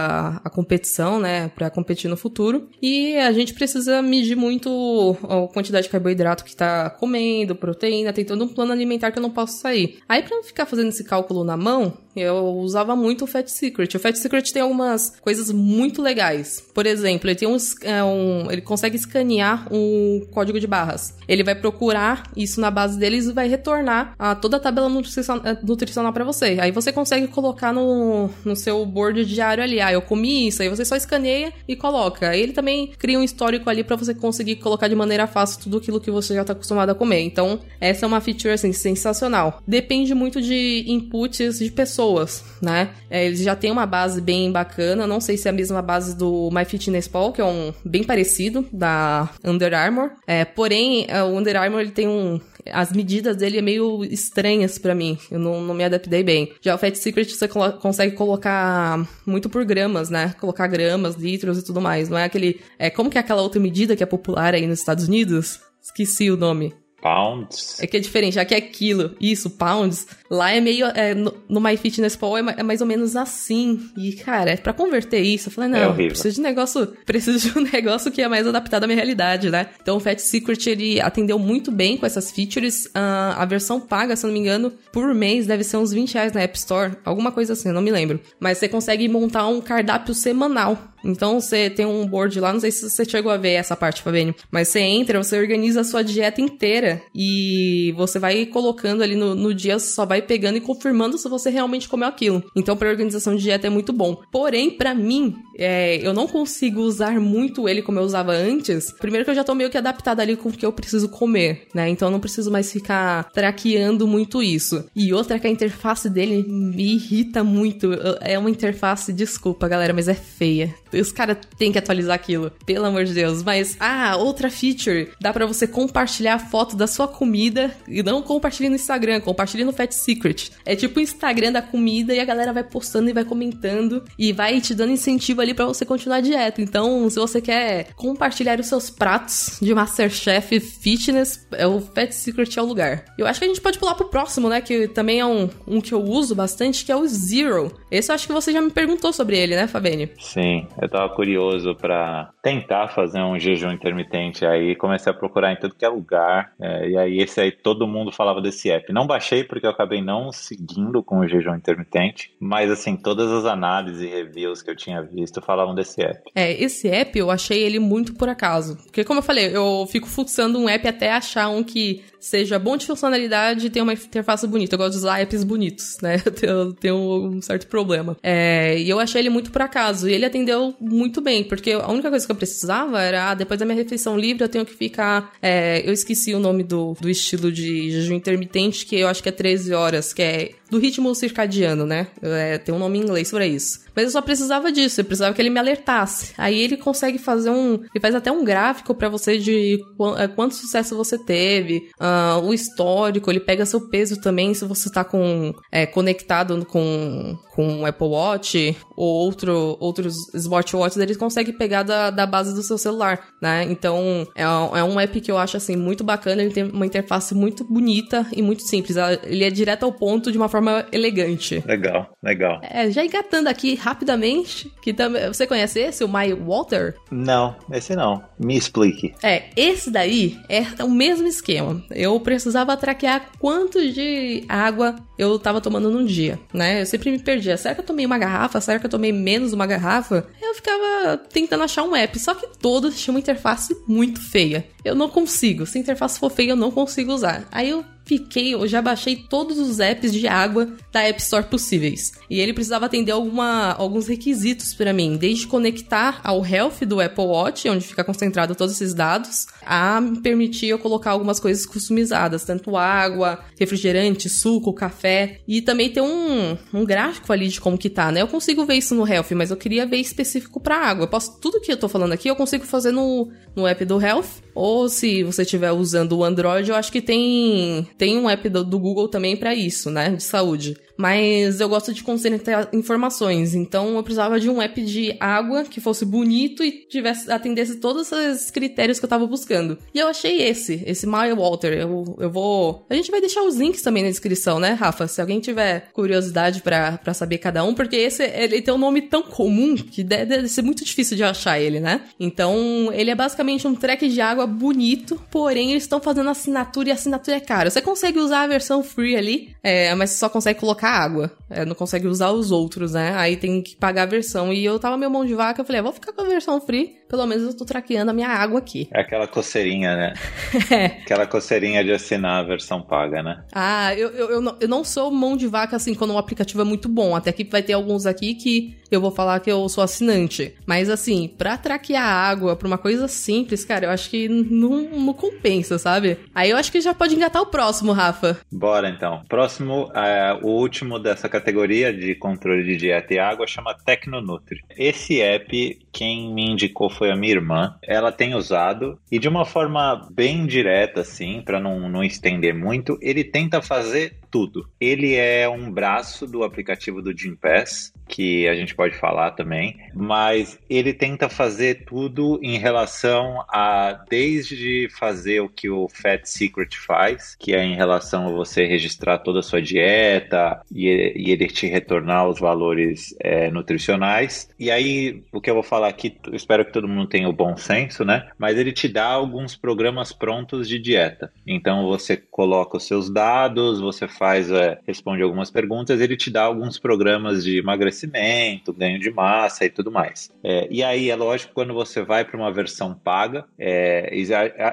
[0.44, 2.70] à, competição, né, pra competir no futuro.
[2.82, 8.26] E a gente precisa medir muito a quantidade de carboidrato que tá comendo, proteína, tem
[8.26, 10.00] todo um plano alimentar que eu não posso sair.
[10.10, 13.96] Aí pra não ficar fazendo esse cálculo na mão, eu usava muito o Fat Secret.
[13.96, 16.64] O Fat Secret tem algumas coisas muito legais.
[16.74, 21.16] Por exemplo, ele tem tem um, é, um, ele consegue escanear um código de barras.
[21.28, 25.44] Ele vai procurar isso na base deles e vai retornar a toda a tabela nutricional,
[25.64, 26.58] nutricional para você.
[26.60, 30.70] Aí você consegue colocar no, no seu board diário ali, ah, eu comi isso, aí
[30.70, 32.30] você só escaneia e coloca.
[32.30, 35.78] Aí ele também cria um histórico ali para você conseguir colocar de maneira fácil tudo
[35.78, 37.22] aquilo que você já tá acostumado a comer.
[37.22, 39.62] Então, essa é uma feature assim sensacional.
[39.68, 42.90] Depende muito de inputs de pessoas, né?
[43.10, 46.16] É, eles já têm uma base bem bacana, não sei se é a mesma base
[46.16, 50.12] do MyFitnessPal, que é um bem parecido da Under Armour.
[50.26, 52.40] É, porém, é, o Under Armour ele tem um
[52.72, 55.18] as medidas dele é meio estranhas para mim.
[55.30, 56.54] Eu não, não me adaptei bem.
[56.62, 60.34] Já o Fat Secret você colo consegue colocar muito por gramas, né?
[60.40, 62.10] Colocar gramas, litros e tudo mais.
[62.10, 62.60] Não é aquele.
[62.80, 65.60] É como que é aquela outra medida que é popular aí nos Estados Unidos?
[65.82, 66.74] Esqueci o nome.
[67.06, 67.80] Pounds.
[67.80, 69.16] É que é diferente, aqui é quilo.
[69.22, 70.08] Isso, pounds.
[70.28, 70.88] Lá é meio.
[70.88, 73.80] É, no, no MyFitnessPal é, é, mais ou menos assim.
[73.96, 76.88] E, cara, é pra converter isso, eu falei, não, é preciso de um negócio.
[77.06, 79.68] Preciso de um negócio que é mais adaptado à minha realidade, né?
[79.80, 82.88] Então o Fat Secret ele atendeu muito bem com essas features.
[82.88, 86.16] Uh, a versão paga, se eu não me engano, por mês deve ser uns 20
[86.16, 86.94] reais na App Store.
[87.06, 88.20] Alguma coisa assim, eu não me lembro.
[88.40, 90.95] Mas você consegue montar um cardápio semanal.
[91.06, 94.02] Então você tem um board lá, não sei se você chegou a ver essa parte,
[94.02, 94.36] Fabinho.
[94.52, 99.36] Mas você entra, você organiza a sua dieta inteira e você vai colocando ali no,
[99.36, 102.44] no dia, só vai pegando e confirmando se você realmente comeu aquilo.
[102.56, 104.22] Então, para organização de dieta é muito bom.
[104.32, 108.92] Porém, para mim, é, eu não consigo usar muito ele como eu usava antes.
[108.92, 111.68] Primeiro que eu já tô meio que adaptada ali com o que eu preciso comer,
[111.74, 111.90] né?
[111.90, 114.86] Então eu não preciso mais ficar traqueando muito isso.
[114.96, 117.92] E outra que a interface dele me irrita muito.
[118.22, 120.74] É uma interface, desculpa, galera, mas é feia.
[121.00, 123.44] Os caras têm que atualizar aquilo, pelo amor de Deus.
[123.44, 128.22] Mas, ah, outra feature, dá para você compartilhar a foto da sua comida e não
[128.22, 130.52] compartilhe no Instagram, compartilhe no Fat Secret.
[130.66, 134.32] É tipo o Instagram da comida e a galera vai postando e vai comentando e
[134.32, 136.62] vai te dando incentivo ali para você continuar a dieta.
[136.62, 142.58] Então, se você quer compartilhar os seus pratos de Masterchef Fitness, é o Fat Secret
[142.58, 143.06] é o lugar.
[143.18, 144.62] Eu acho que a gente pode pular pro próximo, né?
[144.62, 147.72] Que também é um, um que eu uso bastante, que é o Zero.
[147.92, 150.12] Esse eu acho que você já me perguntou sobre ele, né, Fabene?
[150.20, 155.58] Sim, eu tava curioso para tentar fazer um jejum intermitente aí, comecei a procurar em
[155.58, 158.92] tudo que é lugar, é, e aí esse aí todo mundo falava desse app.
[158.94, 163.46] Não baixei porque eu acabei não seguindo com o jejum intermitente, mas assim, todas as
[163.46, 166.22] análises e reviews que eu tinha visto falavam desse app.
[166.36, 168.78] É, esse app eu achei ele muito por acaso.
[168.86, 172.76] Porque, como eu falei, eu fico fuçando um app até achar um que seja bom
[172.76, 174.76] de funcionalidade e tenha uma interface bonita.
[174.76, 176.16] Eu gosto de usar apps bonitos, né?
[176.42, 178.18] Eu tenho um certo problema.
[178.22, 180.08] É, e eu achei ele muito por acaso.
[180.08, 183.60] E ele atendeu muito bem, porque a única coisa que eu precisava era, ah, depois
[183.60, 185.34] da minha refeição livre, eu tenho que ficar.
[185.42, 189.30] É, eu esqueci o nome do, do estilo de jejum intermitente, que eu acho que
[189.30, 192.08] é 13 horas, que é do ritmo circadiano, né?
[192.22, 193.86] É, tem um nome em inglês para isso.
[193.96, 196.34] Mas eu só precisava disso, eu precisava que ele me alertasse.
[196.38, 197.76] Aí ele consegue fazer um.
[197.76, 199.80] Ele faz até um gráfico para você de
[200.18, 204.90] é, quanto sucesso você teve, uh, o histórico, ele pega seu peso também, se você
[204.90, 211.84] tá com, é, conectado com, com Apple Watch ou outro, outros smartwatches, ele consegue pegar
[211.84, 213.64] da, da base do seu celular, né?
[213.70, 217.34] Então é, é um app que eu acho assim muito bacana, ele tem uma interface
[217.34, 218.98] muito bonita e muito simples.
[219.24, 220.55] Ele é direto ao ponto de uma forma
[220.92, 221.64] elegante.
[221.66, 222.60] Legal, legal.
[222.64, 225.28] É, já engatando aqui rapidamente, que também.
[225.28, 226.96] Você conhece esse, o My Water?
[227.12, 228.24] Não, esse não.
[228.40, 229.14] Me explique.
[229.24, 231.84] É, esse daí é o mesmo esquema.
[231.92, 236.82] Eu precisava traquear quanto de água eu tava tomando num dia, né?
[236.82, 237.58] Eu sempre me perdia.
[237.58, 238.60] Será que eu tomei uma garrafa?
[238.60, 240.28] Será que eu tomei menos uma garrafa?
[240.42, 244.68] Eu ficava tentando achar um app, só que todos tinham uma interface muito feia.
[244.84, 245.66] Eu não consigo.
[245.66, 247.48] Se a interface for feia, eu não consigo usar.
[247.52, 252.14] Aí eu fiquei, eu já baixei todos os apps de água da App Store possíveis.
[252.30, 257.26] E ele precisava atender alguma, alguns requisitos para mim, desde conectar ao Health do Apple
[257.26, 262.44] Watch, onde fica concentrado todos esses dados, a me permitir eu colocar algumas coisas customizadas,
[262.44, 267.90] tanto água, refrigerante, suco, café, e também ter um, um gráfico ali de como que
[267.90, 268.22] tá, né?
[268.22, 271.06] Eu consigo ver isso no Health, mas eu queria ver específico para água.
[271.06, 274.00] Eu posso tudo que eu tô falando aqui, eu consigo fazer no, no app do
[274.00, 278.48] Health, ou se você estiver usando o Android, eu acho que tem tem um app
[278.50, 280.10] do, do Google também para isso, né?
[280.10, 283.54] De saúde mas eu gosto de concentrar informações.
[283.54, 288.12] Então eu precisava de um app de água que fosse bonito e tivesse atendesse todos
[288.12, 289.78] esses critérios que eu tava buscando.
[289.94, 291.74] E eu achei esse, esse My Walter.
[291.74, 292.86] Eu, eu vou.
[292.90, 295.08] A gente vai deixar os links também na descrição, né, Rafa?
[295.08, 299.24] Se alguém tiver curiosidade para saber cada um, porque esse ele tem um nome tão
[299.24, 302.02] comum que deve, deve ser muito difícil de achar ele, né?
[302.20, 306.92] Então ele é basicamente um track de água bonito, porém eles estão fazendo assinatura e
[306.92, 307.70] a assinatura é cara.
[307.70, 311.32] Você consegue usar a versão free ali, é, mas você só consegue colocar água.
[311.50, 313.16] É, não consegue usar os outros, né?
[313.16, 314.52] Aí tem que pagar a versão.
[314.52, 316.60] E eu tava meio mão de vaca, eu falei, ah, vou ficar com a versão
[316.62, 318.88] free, pelo menos eu tô traqueando a minha água aqui.
[318.92, 320.14] É aquela coceirinha, né?
[320.72, 320.86] é.
[320.86, 323.44] Aquela coceirinha de assinar a versão paga, né?
[323.54, 326.62] Ah, eu, eu, eu, não, eu não sou mão de vaca assim quando o aplicativo
[326.62, 327.16] é muito bom.
[327.16, 330.56] Até que vai ter alguns aqui que eu vou falar que eu sou assinante.
[330.66, 335.14] Mas assim, pra traquear água, pra uma coisa simples, cara, eu acho que não, não
[335.14, 336.18] compensa, sabe?
[336.34, 338.38] Aí eu acho que já pode engatar o próximo, Rafa.
[338.52, 339.24] Bora então.
[339.28, 344.60] Próximo, é, o último dessa categoria de controle de dieta e água chama Tecnonutri.
[344.78, 347.76] Esse app, quem me indicou foi a minha irmã.
[347.82, 353.00] Ela tem usado e de uma forma bem direta, assim, para não, não estender muito,
[353.02, 354.68] ele tenta fazer tudo.
[354.82, 360.60] Ele é um braço do aplicativo do Gympass, que a gente pode falar também, mas
[360.70, 367.36] ele tenta fazer tudo em relação a desde fazer o que o Fat Secret faz,
[367.40, 371.66] que é em relação a você registrar toda a sua dieta e, e ele te
[371.66, 374.50] retornar os valores é, nutricionais.
[374.60, 377.56] E aí, o que eu vou falar aqui, espero que todo mundo tenha o bom
[377.56, 378.28] senso, né?
[378.38, 381.32] Mas ele te dá alguns programas prontos de dieta.
[381.48, 386.32] Então você coloca os seus dados, você faz faz, é, responde algumas perguntas, ele te
[386.32, 390.32] dá alguns programas de emagrecimento, ganho de massa e tudo mais.
[390.44, 394.12] É, e aí, é lógico, quando você vai para uma versão paga, é,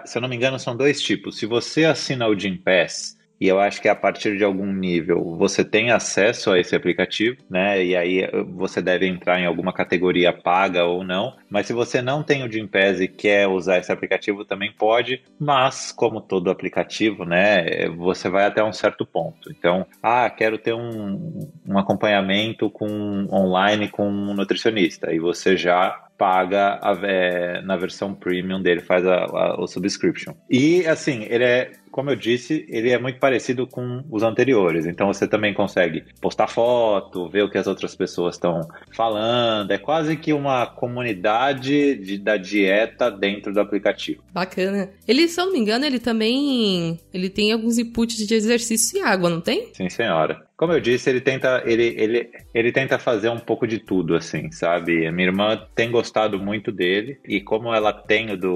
[0.07, 1.37] se eu não me engano, são dois tipos.
[1.37, 5.35] Se você assina o Gym Pass, e eu acho que a partir de algum nível
[5.37, 7.85] você tem acesso a esse aplicativo, né?
[7.85, 11.35] E aí eh, você deve entrar em alguma categoria paga ou não.
[11.51, 15.25] Mas se você não tem o Gympass e quer usar esse aplicativo, também pode.
[15.41, 17.89] Mas, como todo aplicativo, né?
[17.97, 19.51] Você vai até um certo ponto.
[19.51, 25.13] Então, ah, quero ter um, um acompanhamento com online com um nutricionista.
[25.13, 30.35] E você já paga a, é, na versão premium dele, faz a, a, o subscription.
[30.49, 34.87] E assim, ele é como eu disse, ele é muito parecido com os anteriores.
[34.87, 39.71] Então você também consegue postar foto, ver o que as outras pessoas estão falando.
[39.71, 44.23] É quase que uma comunidade de, da dieta dentro do aplicativo.
[44.33, 44.91] Bacana.
[45.07, 49.03] Ele, se eu não me engano, ele também ele tem alguns inputs de exercício e
[49.03, 49.69] água, não tem?
[49.75, 50.43] Sim, senhora.
[50.63, 54.53] Como eu disse, ele tenta, ele, ele, ele tenta fazer um pouco de tudo, assim,
[54.53, 55.05] sabe?
[55.05, 58.53] A minha irmã tem gostado muito dele e como ela tem o, do,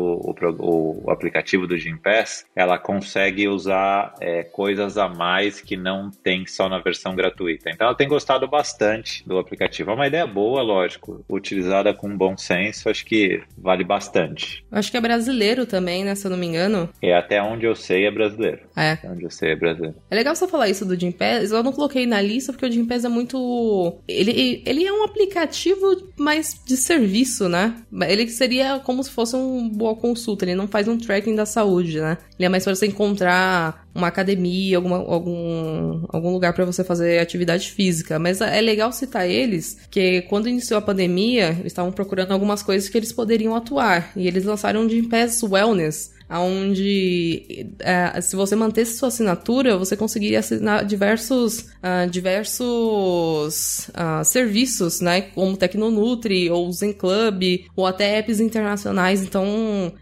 [0.60, 6.46] o, o aplicativo do Gympass, ela consegue usar é, coisas a mais que não tem
[6.46, 7.70] só na versão gratuita.
[7.70, 9.90] Então ela tem gostado bastante do aplicativo.
[9.90, 14.64] É uma ideia boa, lógico, utilizada com bom senso, acho que vale bastante.
[14.70, 16.14] Acho que é brasileiro também, né?
[16.14, 16.88] Se eu não me engano.
[17.02, 18.60] É, até onde eu sei é brasileiro.
[18.76, 18.92] É.
[18.92, 19.96] Até onde eu sei é brasileiro.
[20.08, 22.70] É legal você falar isso do Gympass, eu não coloquei coloquei na lista porque o
[22.70, 23.98] Gympass é muito.
[24.06, 27.74] Ele, ele é um aplicativo mais de serviço, né?
[28.06, 31.98] Ele seria como se fosse um boa consulta, ele não faz um tracking da saúde,
[32.00, 32.18] né?
[32.38, 37.18] Ele é mais para você encontrar uma academia, alguma, algum, algum lugar para você fazer
[37.18, 38.18] atividade física.
[38.18, 42.90] Mas é legal citar eles, que quando iniciou a pandemia, eles estavam procurando algumas coisas
[42.90, 44.12] que eles poderiam atuar.
[44.14, 50.40] E eles lançaram o Gympass Wellness, onde é, se você mantesse sua assinatura, você conseguiria
[50.40, 55.20] assinar diversos, uh, diversos uh, serviços, né?
[55.20, 57.42] Como Tecnonutri, ou Zen Club,
[57.74, 59.22] ou até apps internacionais.
[59.22, 59.46] Então,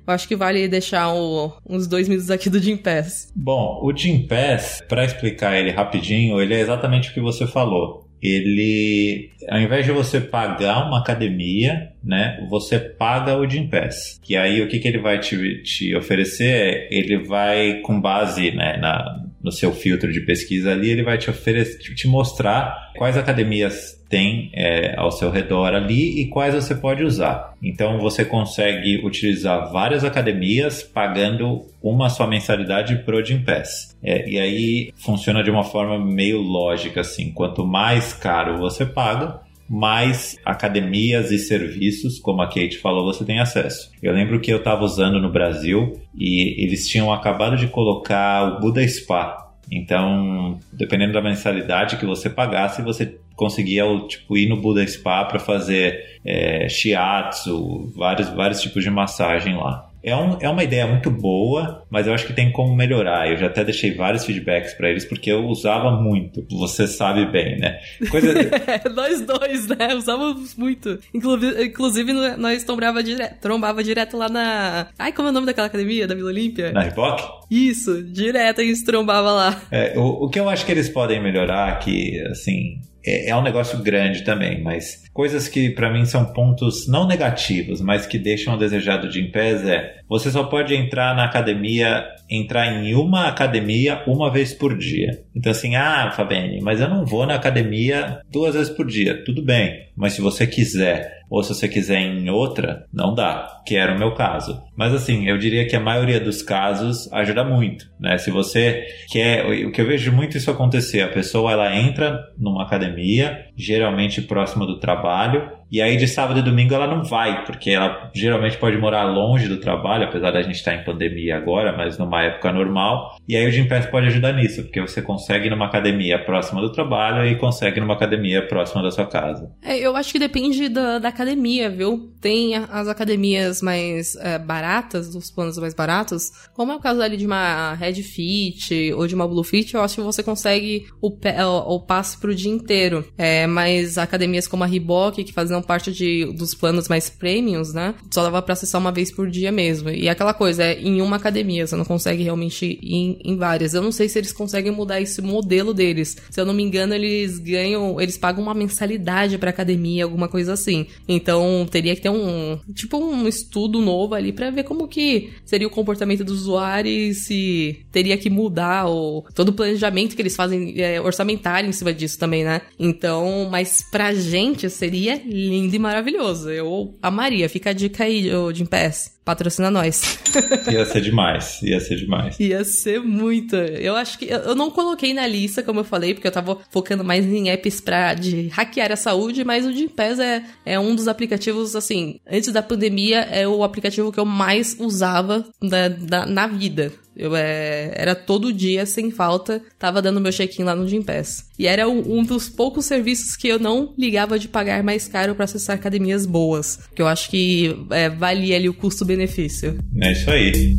[0.06, 3.32] eu acho que vale deixar o, uns dois minutos aqui do Gym Pass.
[3.34, 8.03] Bom, o Gym Pass, para explicar ele rapidinho, ele é exatamente o que você falou
[8.24, 14.18] ele, ao invés de você pagar uma academia, né, você paga o Gym Pass.
[14.26, 18.50] E aí o que, que ele vai te, te oferecer é, ele vai com base
[18.52, 23.18] né, na, no seu filtro de pesquisa ali, ele vai te oferecer, te mostrar quais
[23.18, 27.52] academias tem é, ao seu redor ali e quais você pode usar.
[27.60, 33.96] Então você consegue utilizar várias academias pagando uma só mensalidade pro Gympass.
[34.00, 39.40] É, e aí funciona de uma forma meio lógica assim, quanto mais caro você paga,
[39.68, 43.90] mais academias e serviços, como a Kate falou, você tem acesso.
[44.00, 48.60] Eu lembro que eu estava usando no Brasil e eles tinham acabado de colocar o
[48.60, 49.44] Buda Spa.
[49.72, 55.38] Então, dependendo da mensalidade que você pagasse, você conseguia tipo ir no Buda Spa para
[55.38, 59.90] fazer é, shiatsu, vários vários tipos de massagem lá.
[60.04, 63.26] É, um, é uma ideia muito boa, mas eu acho que tem como melhorar.
[63.30, 66.46] Eu já até deixei vários feedbacks para eles, porque eu usava muito.
[66.58, 67.80] Você sabe bem, né?
[68.10, 68.34] Coisa...
[68.94, 69.94] nós dois, né?
[69.94, 70.98] Usávamos muito.
[71.14, 74.88] Inclusive, nós trombava direto, trombava direto lá na.
[74.98, 76.70] Ai, como é o nome daquela academia da Vila Olímpia?
[76.70, 77.22] Na Reebok?
[77.50, 79.62] Isso, direto a gente trombava lá.
[79.70, 83.42] É, o, o que eu acho que eles podem melhorar, que, assim, é, é um
[83.42, 88.54] negócio grande também, mas coisas que para mim são pontos não negativos, mas que deixam
[88.54, 94.02] a desejar do Jim é você só pode entrar na academia, entrar em uma academia
[94.06, 95.22] uma vez por dia.
[95.34, 99.24] Então assim, ah, Fabene, mas eu não vou na academia duas vezes por dia.
[99.24, 103.76] Tudo bem, mas se você quiser ou se você quiser em outra, não dá, que
[103.76, 104.62] era o meu caso.
[104.76, 108.18] Mas assim, eu diria que a maioria dos casos ajuda muito, né?
[108.18, 112.62] Se você quer, o que eu vejo muito isso acontecer, a pessoa ela entra numa
[112.62, 117.44] academia, geralmente próxima do trabalho, trabalho e aí de sábado e domingo ela não vai,
[117.44, 121.76] porque ela geralmente pode morar longe do trabalho, apesar da gente estar em pandemia agora,
[121.76, 123.16] mas numa época normal.
[123.28, 126.60] E aí o Gym Pass pode ajudar nisso, porque você consegue ir numa academia próxima
[126.60, 129.50] do trabalho e consegue ir numa academia próxima da sua casa.
[129.62, 132.12] É, eu acho que depende da, da academia, viu?
[132.20, 137.16] Tem as academias mais é, baratas, dos planos mais baratos, como é o caso ali
[137.16, 141.08] de uma Red Fit ou de uma Blue Fit, eu acho que você consegue o,
[141.08, 143.04] o, o passe pro dia inteiro.
[143.16, 147.94] É, mas academias como a Reebok, que fazem parte de, dos planos mais premiums, né?
[148.10, 149.90] Só dava pra acessar uma vez por dia mesmo.
[149.90, 153.74] E aquela coisa, é em uma academia, você não consegue realmente ir em, em várias.
[153.74, 156.16] Eu não sei se eles conseguem mudar esse modelo deles.
[156.30, 160.52] Se eu não me engano, eles ganham, eles pagam uma mensalidade pra academia, alguma coisa
[160.52, 160.86] assim.
[161.08, 165.66] Então, teria que ter um, tipo um estudo novo ali para ver como que seria
[165.66, 170.36] o comportamento do usuário e se teria que mudar o, todo o planejamento que eles
[170.36, 172.62] fazem é, orçamentário em cima disso também, né?
[172.78, 176.50] Então, mas pra gente seria lindo e maravilhoso.
[176.50, 177.48] Eu amaria.
[177.48, 179.13] Fica a dica aí, Jim Pass.
[179.24, 180.18] Patrocina nós.
[180.70, 182.38] ia ser demais, ia ser demais.
[182.38, 183.56] Ia ser muito.
[183.56, 184.26] Eu acho que.
[184.26, 187.80] Eu não coloquei na lista, como eu falei, porque eu tava focando mais em apps
[187.80, 192.52] pra de hackear a saúde, mas o Gympass é, é um dos aplicativos, assim, antes
[192.52, 196.92] da pandemia, é o aplicativo que eu mais usava na, na, na vida.
[197.16, 201.48] Eu é, era todo dia, sem falta, tava dando meu check-in lá no Gympass.
[201.58, 205.34] E era um, um, dos poucos serviços que eu não ligava de pagar mais caro
[205.34, 206.80] para acessar academias boas.
[206.94, 208.74] Que eu acho que é, valia ali o
[209.14, 209.78] custo-benefício.
[210.00, 210.76] É isso aí.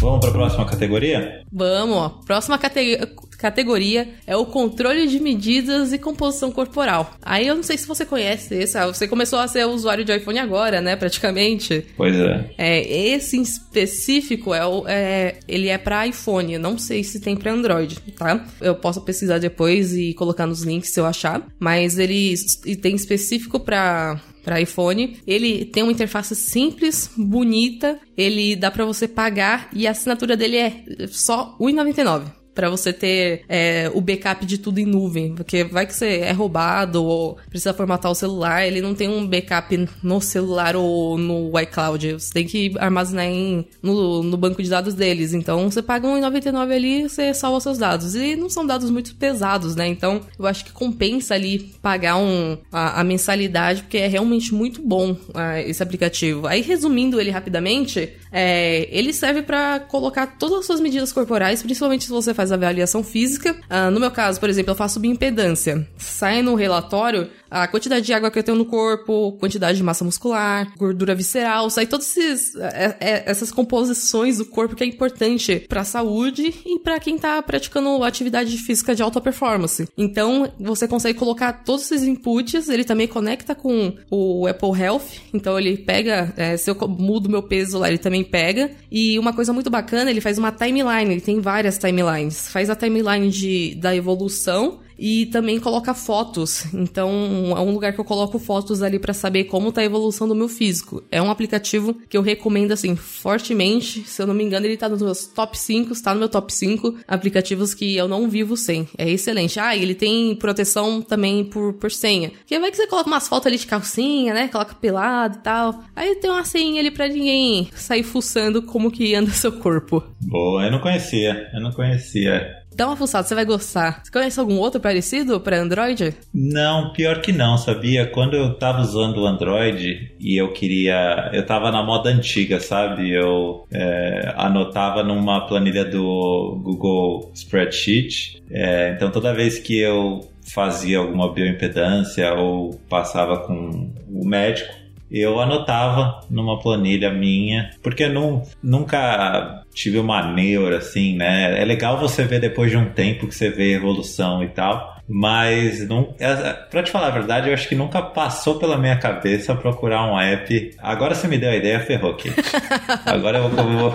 [0.00, 1.42] Vamos para a próxima categoria?
[1.52, 2.08] Vamos, ó.
[2.24, 3.08] Próxima categoria
[3.42, 7.14] categoria é o controle de medidas e composição corporal.
[7.20, 10.16] Aí eu não sei se você conhece esse, ah, você começou a ser usuário de
[10.16, 11.84] iPhone agora, né, praticamente.
[11.96, 12.50] Pois é.
[12.56, 17.36] É, esse em específico é, o, é ele é para iPhone, não sei se tem
[17.36, 18.46] para Android, tá?
[18.60, 22.36] Eu posso pesquisar depois e colocar nos links se eu achar, mas ele
[22.80, 25.18] tem específico para para iPhone.
[25.26, 30.56] Ele tem uma interface simples, bonita, ele dá para você pagar e a assinatura dele
[30.56, 35.86] é só R$1,99 para você ter é, o backup de tudo em nuvem, porque vai
[35.86, 40.20] que você é roubado ou precisa formatar o celular, ele não tem um backup no
[40.20, 45.32] celular ou no iCloud, você tem que armazenar em, no, no banco de dados deles,
[45.34, 49.74] então você paga R$1,99 ali você salva seus dados, e não são dados muito pesados,
[49.74, 54.54] né, então eu acho que compensa ali pagar um, a, a mensalidade, porque é realmente
[54.54, 56.46] muito bom uh, esse aplicativo.
[56.46, 62.04] Aí resumindo ele rapidamente, é, ele serve para colocar todas as suas medidas corporais, principalmente
[62.04, 63.56] se você faz avaliação física.
[63.68, 65.86] Ah, no meu caso, por exemplo, eu faço bioimpedância.
[65.96, 70.02] Sai no relatório a quantidade de água que eu tenho no corpo, quantidade de massa
[70.02, 75.82] muscular, gordura visceral, sai todas é, é, essas composições do corpo que é importante para
[75.82, 79.86] a saúde e para quem tá praticando atividade física de alta performance.
[79.98, 85.58] Então, você consegue colocar todos esses inputs, ele também conecta com o Apple Health, então
[85.58, 88.70] ele pega, é, se eu mudo meu peso lá, ele também pega.
[88.90, 92.31] E uma coisa muito bacana, ele faz uma timeline, ele tem várias timelines.
[92.32, 96.72] Faz a timeline de, da evolução e também coloca fotos.
[96.72, 97.10] Então,
[97.56, 100.34] é um lugar que eu coloco fotos ali para saber como tá a evolução do
[100.34, 101.02] meu físico.
[101.10, 104.04] É um aplicativo que eu recomendo assim fortemente.
[104.04, 106.54] Se eu não me engano, ele tá nos meus top 5, está no meu top
[106.54, 108.88] 5 aplicativos que eu não vivo sem.
[108.96, 109.58] É excelente.
[109.58, 112.30] Ah, ele tem proteção também por, por senha.
[112.46, 114.46] Que vai que você coloca umas fotos ali de calcinha, né?
[114.46, 115.82] Coloca pelado e tal.
[115.96, 120.00] Aí tem uma senha ali pra ninguém sair fuçando como que anda seu corpo.
[120.20, 121.50] Boa, eu não conhecia.
[121.52, 122.61] Eu não conhecia.
[122.74, 124.00] Dá uma fuçada, você vai gostar.
[124.02, 126.14] Você conhece algum outro parecido para Android?
[126.32, 128.06] Não, pior que não, sabia?
[128.06, 131.30] Quando eu tava usando o Android e eu queria.
[131.32, 133.10] Eu tava na moda antiga, sabe?
[133.10, 138.42] Eu é, anotava numa planilha do Google Spreadsheet.
[138.50, 140.20] É, então toda vez que eu
[140.52, 144.81] fazia alguma bioimpedância ou passava com o médico,
[145.20, 151.60] eu anotava numa planilha minha, porque eu não, nunca tive uma neura assim, né?
[151.60, 155.86] É legal você ver depois de um tempo que você vê evolução e tal, Mas,
[155.86, 159.54] não, é, pra te falar a verdade, eu acho que nunca passou pela minha cabeça
[159.54, 160.74] procurar um app.
[160.78, 162.32] Agora você me deu a ideia, ferrou, Kate.
[163.04, 163.94] Agora eu vou,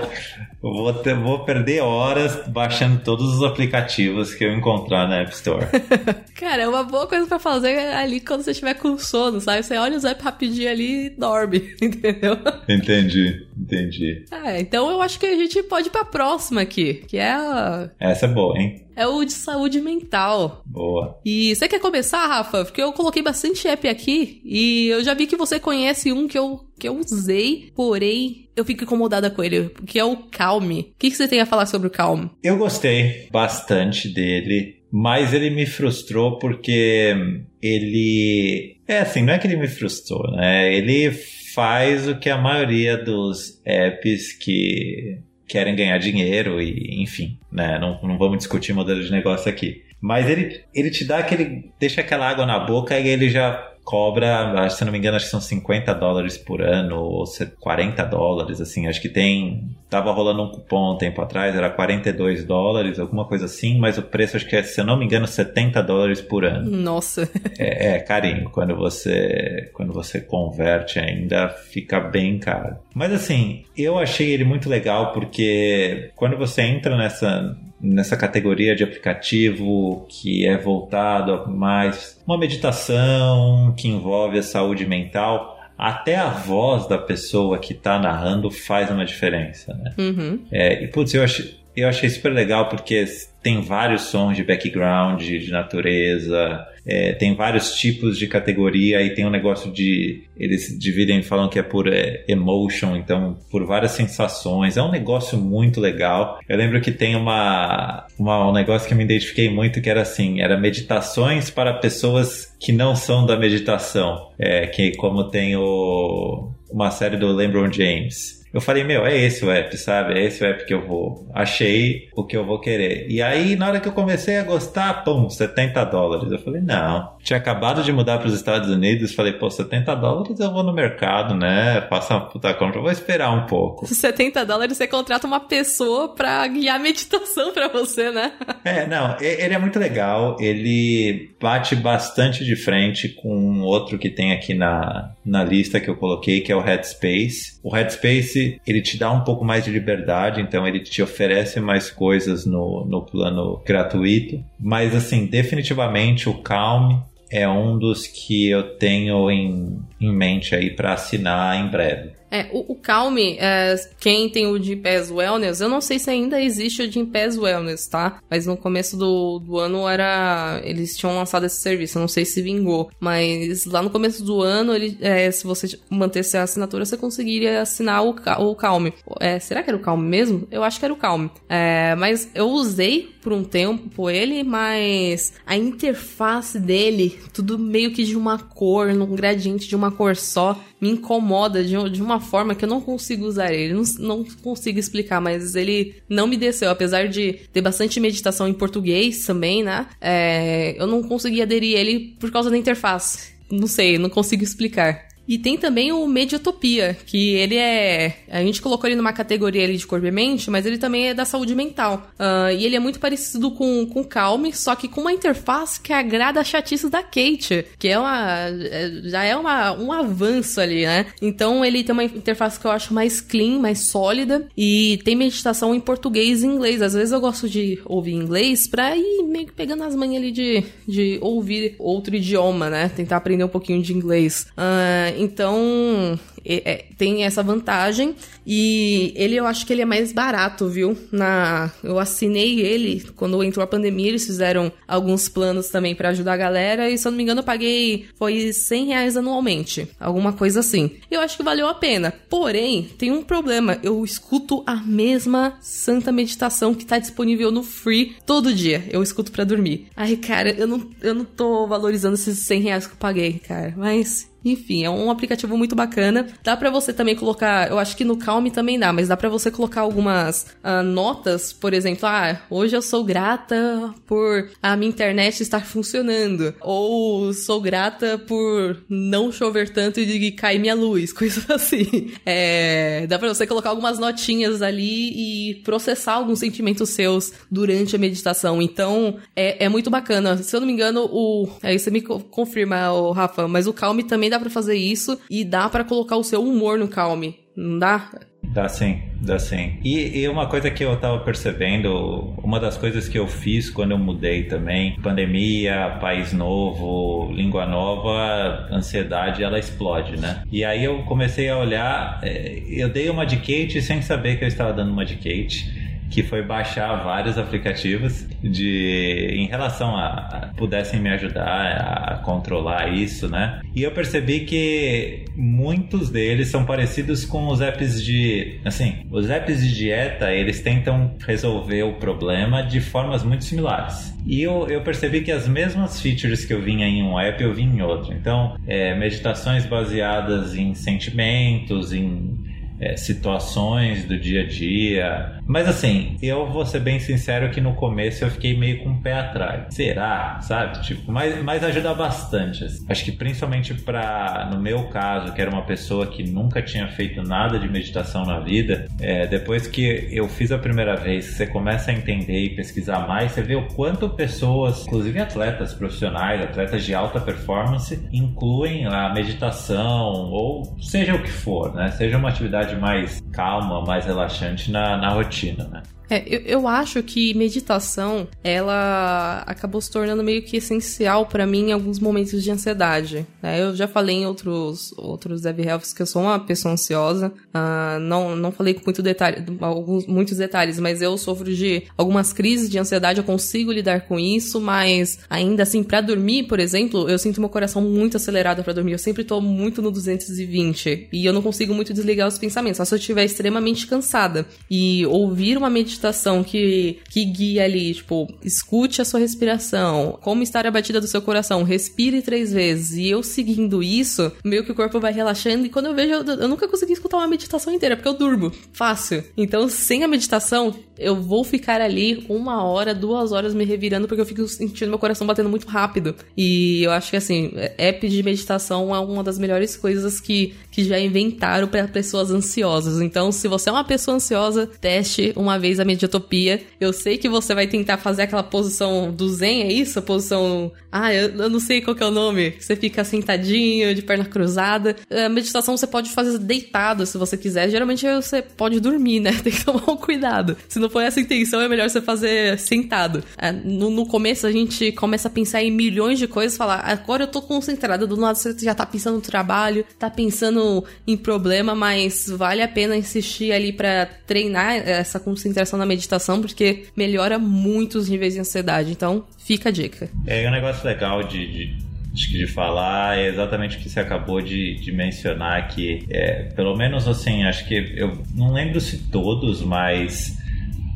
[0.62, 5.66] Vou, ter, vou perder horas baixando todos os aplicativos que eu encontrar na App Store.
[6.36, 9.64] Cara, é uma boa coisa para fazer ali quando você estiver com sono, sabe?
[9.64, 12.38] Você olha os apps rapidinho ali e dorme, entendeu?
[12.68, 14.26] Entendi, entendi.
[14.32, 17.90] É, então eu acho que a gente pode ir pra próxima aqui, que é a...
[18.00, 18.87] Essa é boa, hein?
[18.98, 20.64] É o de saúde mental.
[20.66, 21.20] Boa.
[21.24, 22.66] E você quer começar, Rafa?
[22.66, 26.38] Porque eu coloquei bastante app aqui e eu já vi que você conhece um que
[26.38, 30.72] eu, que eu usei, porém eu fico incomodada com ele, que é o Calm.
[30.72, 32.26] O que, que você tem a falar sobre o Calm?
[32.44, 37.14] Eu gostei bastante dele, mas ele me frustrou porque
[37.62, 38.78] ele.
[38.88, 40.74] É assim, não é que ele me frustrou, né?
[40.74, 41.12] Ele
[41.54, 47.80] faz o que a maioria dos apps que querem ganhar dinheiro e, enfim, né?
[47.80, 49.84] Não, não vamos discutir modelo de negócio aqui.
[50.00, 51.72] Mas ele, ele te dá aquele.
[51.80, 55.32] deixa aquela água na boca e ele já cobra, se não me engano, acho que
[55.32, 57.24] são 50 dólares por ano, ou
[57.58, 59.70] 40 dólares, assim, acho que tem.
[59.90, 64.02] Tava rolando um cupom um tempo atrás, era 42 dólares, alguma coisa assim, mas o
[64.02, 66.70] preço acho que é, se eu não me engano, 70 dólares por ano.
[66.70, 67.28] Nossa.
[67.60, 68.50] É, é carinho.
[68.52, 72.76] Quando você, quando você converte ainda fica bem caro.
[72.94, 78.84] Mas assim, eu achei ele muito legal porque quando você entra nessa, nessa categoria de
[78.84, 86.30] aplicativo que é voltado a mais uma meditação que envolve a saúde mental, até a
[86.30, 89.94] voz da pessoa que está narrando faz uma diferença, né?
[89.98, 90.40] Uhum.
[90.52, 93.06] É, e putz, eu achei, eu achei super legal porque
[93.44, 99.26] tem vários sons de background, de natureza, é, tem vários tipos de categoria e tem
[99.26, 100.24] um negócio de.
[100.38, 104.78] Eles dividem, falam que é por é, emotion, então por várias sensações.
[104.78, 106.40] É um negócio muito legal.
[106.48, 110.02] Eu lembro que tem uma, uma, um negócio que eu me identifiquei muito que era
[110.02, 114.32] assim: era meditações para pessoas que não são da meditação.
[114.40, 118.37] É, que como tem o, uma série do LeBron James.
[118.54, 120.14] Eu falei, meu, é esse o app, sabe?
[120.14, 121.28] É esse o app que eu vou.
[121.34, 123.06] Achei o que eu vou querer.
[123.10, 126.32] E aí, na hora que eu comecei a gostar, pum, 70 dólares.
[126.32, 127.16] Eu falei, não.
[127.24, 129.14] Tinha acabado de mudar para os Estados Unidos.
[129.14, 131.82] Falei, pô, 70 dólares eu vou no mercado, né?
[131.82, 132.78] Passa uma puta compra.
[132.78, 133.86] Eu vou esperar um pouco.
[133.86, 138.34] 70 dólares você contrata uma pessoa pra guiar meditação para você, né?
[138.64, 139.18] É, não.
[139.20, 140.38] Ele é muito legal.
[140.40, 145.96] Ele bate bastante de frente com outro que tem aqui na, na lista que eu
[145.96, 147.57] coloquei, que é o Headspace.
[147.68, 151.92] O Headspace, ele te dá um pouco mais de liberdade, então ele te oferece mais
[151.92, 154.42] coisas no, no plano gratuito.
[154.58, 160.70] Mas, assim, definitivamente o Calm é um dos que eu tenho em, em mente aí
[160.70, 162.18] para assinar em breve.
[162.30, 166.42] É, o, o Calme, é, quem tem o Gympass Wellness, eu não sei se ainda
[166.42, 168.20] existe o Gympass Wellness, tá?
[168.30, 170.60] Mas no começo do, do ano era.
[170.64, 172.92] Eles tinham lançado esse serviço, eu não sei se vingou.
[173.00, 177.62] Mas lá no começo do ano, ele, é, se você mantesse a assinatura, você conseguiria
[177.62, 178.94] assinar o, o Calme.
[179.20, 180.48] É, será que era o Calme mesmo?
[180.52, 181.32] Eu acho que era o Calme.
[181.48, 188.04] É, mas eu usei por um tempo ele, mas a interface dele, tudo meio que
[188.04, 192.20] de uma cor, num gradiente de uma cor só, me incomoda de, de uma uma
[192.20, 193.74] forma que eu não consigo usar ele.
[193.74, 196.70] Não, não consigo explicar, mas ele não me desceu.
[196.70, 199.88] Apesar de ter bastante meditação em português também, né?
[200.02, 203.34] É, eu não consegui aderir ele por causa da interface.
[203.50, 205.07] Não sei, não consigo explicar.
[205.28, 208.20] E tem também o Mediatopia, que ele é.
[208.30, 211.14] A gente colocou ele numa categoria ali de corpo e mente, mas ele também é
[211.14, 212.10] da saúde mental.
[212.20, 215.92] Uh, e ele é muito parecido com, com Calm, só que com uma interface que
[215.92, 218.48] agrada a chatice da Kate, que é uma.
[218.48, 221.08] É, já é uma, um avanço ali, né?
[221.22, 225.76] Então ele tem uma interface que eu acho mais clean, mais sólida, e tem meditação
[225.76, 226.82] em português e inglês.
[226.82, 230.32] Às vezes eu gosto de ouvir inglês pra ir meio que pegando as manhas ali
[230.32, 232.90] de, de ouvir outro idioma, né?
[232.96, 234.48] Tentar aprender um pouquinho de inglês.
[234.58, 238.16] Uh, então, é, tem essa vantagem.
[238.46, 240.98] E ele, eu acho que ele é mais barato, viu?
[241.12, 244.08] Na, eu assinei ele quando entrou a pandemia.
[244.08, 246.90] Eles fizeram alguns planos também para ajudar a galera.
[246.90, 250.92] E se eu não me engano, eu paguei foi 100 reais anualmente, alguma coisa assim.
[251.12, 252.14] Eu acho que valeu a pena.
[252.30, 253.78] Porém, tem um problema.
[253.84, 258.86] Eu escuto a mesma santa meditação que tá disponível no free todo dia.
[258.90, 259.88] Eu escuto para dormir.
[259.96, 263.74] Ai, cara, eu não, eu não tô valorizando esses 100 reais que eu paguei, cara.
[263.76, 266.28] Mas Enfim, é um aplicativo muito bacana.
[266.44, 269.30] Dá para você também colocar, eu acho que no Calm também dá, mas dá para
[269.30, 274.90] você colocar algumas uh, notas, por exemplo, ah, hoje eu sou grata por a minha
[274.90, 281.50] internet estar funcionando, ou sou grata por não chover tanto e cair minha luz, coisas
[281.50, 282.12] assim.
[282.26, 288.00] É, dá para você colocar algumas notinhas ali e processar alguns sentimentos seus durante a
[288.00, 288.62] meditação.
[288.62, 290.38] Então, é, é muito bacana.
[290.38, 291.50] Se eu não me engano, o.
[291.62, 295.44] Aí você me confirma, o Rafa, mas o Calm também dá para fazer isso e
[295.44, 297.34] dá para colocar o seu humor no Calm.
[297.56, 298.10] Não dá?
[298.44, 299.78] Dá sim, dá sim.
[299.84, 303.92] E, e, uma coisa que eu tava percebendo, uma das coisas que eu fiz quando
[303.92, 310.44] eu mudei também, pandemia, país novo, língua nova, ansiedade, ela explode, né?
[310.52, 314.44] E aí eu comecei a olhar, é, eu dei uma de Kate sem saber que
[314.44, 320.08] eu estava dando uma de Kate que foi baixar vários aplicativos de em relação a,
[320.08, 323.62] a, pudessem me ajudar a controlar isso, né?
[323.76, 329.62] E eu percebi que muitos deles são parecidos com os apps de, assim, os apps
[329.62, 334.16] de dieta, eles tentam resolver o problema de formas muito similares.
[334.26, 337.54] E eu, eu percebi que as mesmas features que eu vinha em um app, eu
[337.54, 338.14] vinha em outro.
[338.14, 342.37] Então, é, meditações baseadas em sentimentos, em
[342.80, 345.40] é, situações do dia a dia.
[345.46, 349.02] Mas assim, eu vou ser bem sincero que no começo eu fiquei meio com o
[349.02, 349.74] pé atrás.
[349.74, 350.40] Será?
[350.42, 350.82] Sabe?
[350.82, 352.64] Tipo, mas, mas ajuda bastante.
[352.64, 352.86] Assim.
[352.90, 357.22] Acho que principalmente para no meu caso, que era uma pessoa que nunca tinha feito
[357.24, 361.92] nada de meditação na vida, é, depois que eu fiz a primeira vez, você começa
[361.92, 366.94] a entender e pesquisar mais, você vê o quanto pessoas, inclusive atletas profissionais, atletas de
[366.94, 371.90] alta performance, incluem a meditação ou seja o que for, né?
[371.92, 375.84] Seja uma atividade mais calma, mais relaxante na, na rotina, né?
[376.10, 381.70] É, eu, eu acho que meditação, ela acabou se tornando meio que essencial para mim
[381.70, 383.26] em alguns momentos de ansiedade.
[383.42, 383.62] Né?
[383.62, 387.32] Eu já falei em outros, outros Dev Healths que eu sou uma pessoa ansiosa.
[387.54, 392.32] Uh, não, não falei com muito detalhe, alguns, muitos detalhes, mas eu sofro de algumas
[392.32, 397.10] crises de ansiedade, eu consigo lidar com isso, mas ainda assim, para dormir, por exemplo,
[397.10, 398.94] eu sinto meu coração muito acelerado para dormir.
[398.94, 402.86] Eu sempre tô muito no 220 e eu não consigo muito desligar os pensamentos, só
[402.86, 404.46] se eu estiver extremamente cansada.
[404.70, 410.44] E ouvir uma meditação meditação que, que guia ali, tipo, escute a sua respiração, como
[410.44, 412.98] está a batida do seu coração, respire três vezes.
[412.98, 415.66] E eu seguindo isso, meio que o corpo vai relaxando.
[415.66, 418.52] E quando eu vejo, eu, eu nunca consegui escutar uma meditação inteira, porque eu durmo
[418.72, 419.24] fácil.
[419.36, 424.22] Então, sem a meditação, eu vou ficar ali uma hora, duas horas me revirando, porque
[424.22, 426.16] eu fico sentindo meu coração batendo muito rápido.
[426.36, 430.84] E eu acho que, assim, app de meditação é uma das melhores coisas que, que
[430.84, 433.02] já inventaram para pessoas ansiosas.
[433.02, 436.62] Então, se você é uma pessoa ansiosa, teste uma vez a Mediatopia.
[436.80, 440.00] Eu sei que você vai tentar fazer aquela posição do Zen, é isso?
[440.00, 440.72] A posição.
[440.92, 442.56] Ah, eu, eu não sei qual que é o nome.
[442.60, 444.96] Você fica sentadinho, de perna cruzada.
[445.10, 447.70] A meditação você pode fazer deitado se você quiser.
[447.70, 449.32] Geralmente você pode dormir, né?
[449.44, 450.58] Tem que tomar um cuidado.
[450.68, 453.24] Se não for essa a intenção, é melhor você fazer sentado.
[453.38, 457.24] É, no, no começo a gente começa a pensar em milhões de coisas, falar, agora
[457.24, 461.76] eu tô concentrada, do lado você já tá pensando no trabalho, tá pensando em problema,
[461.76, 467.98] mas vale a pena insistir ali para treinar essa concentração na meditação, porque melhora muito
[467.98, 468.92] os níveis de ansiedade.
[468.92, 470.10] Então, fica a dica.
[470.26, 471.88] É um negócio legal de, de
[472.26, 477.08] de falar é exatamente o que você acabou de, de mencionar que é, pelo menos
[477.08, 480.37] assim acho que eu não lembro se todos mas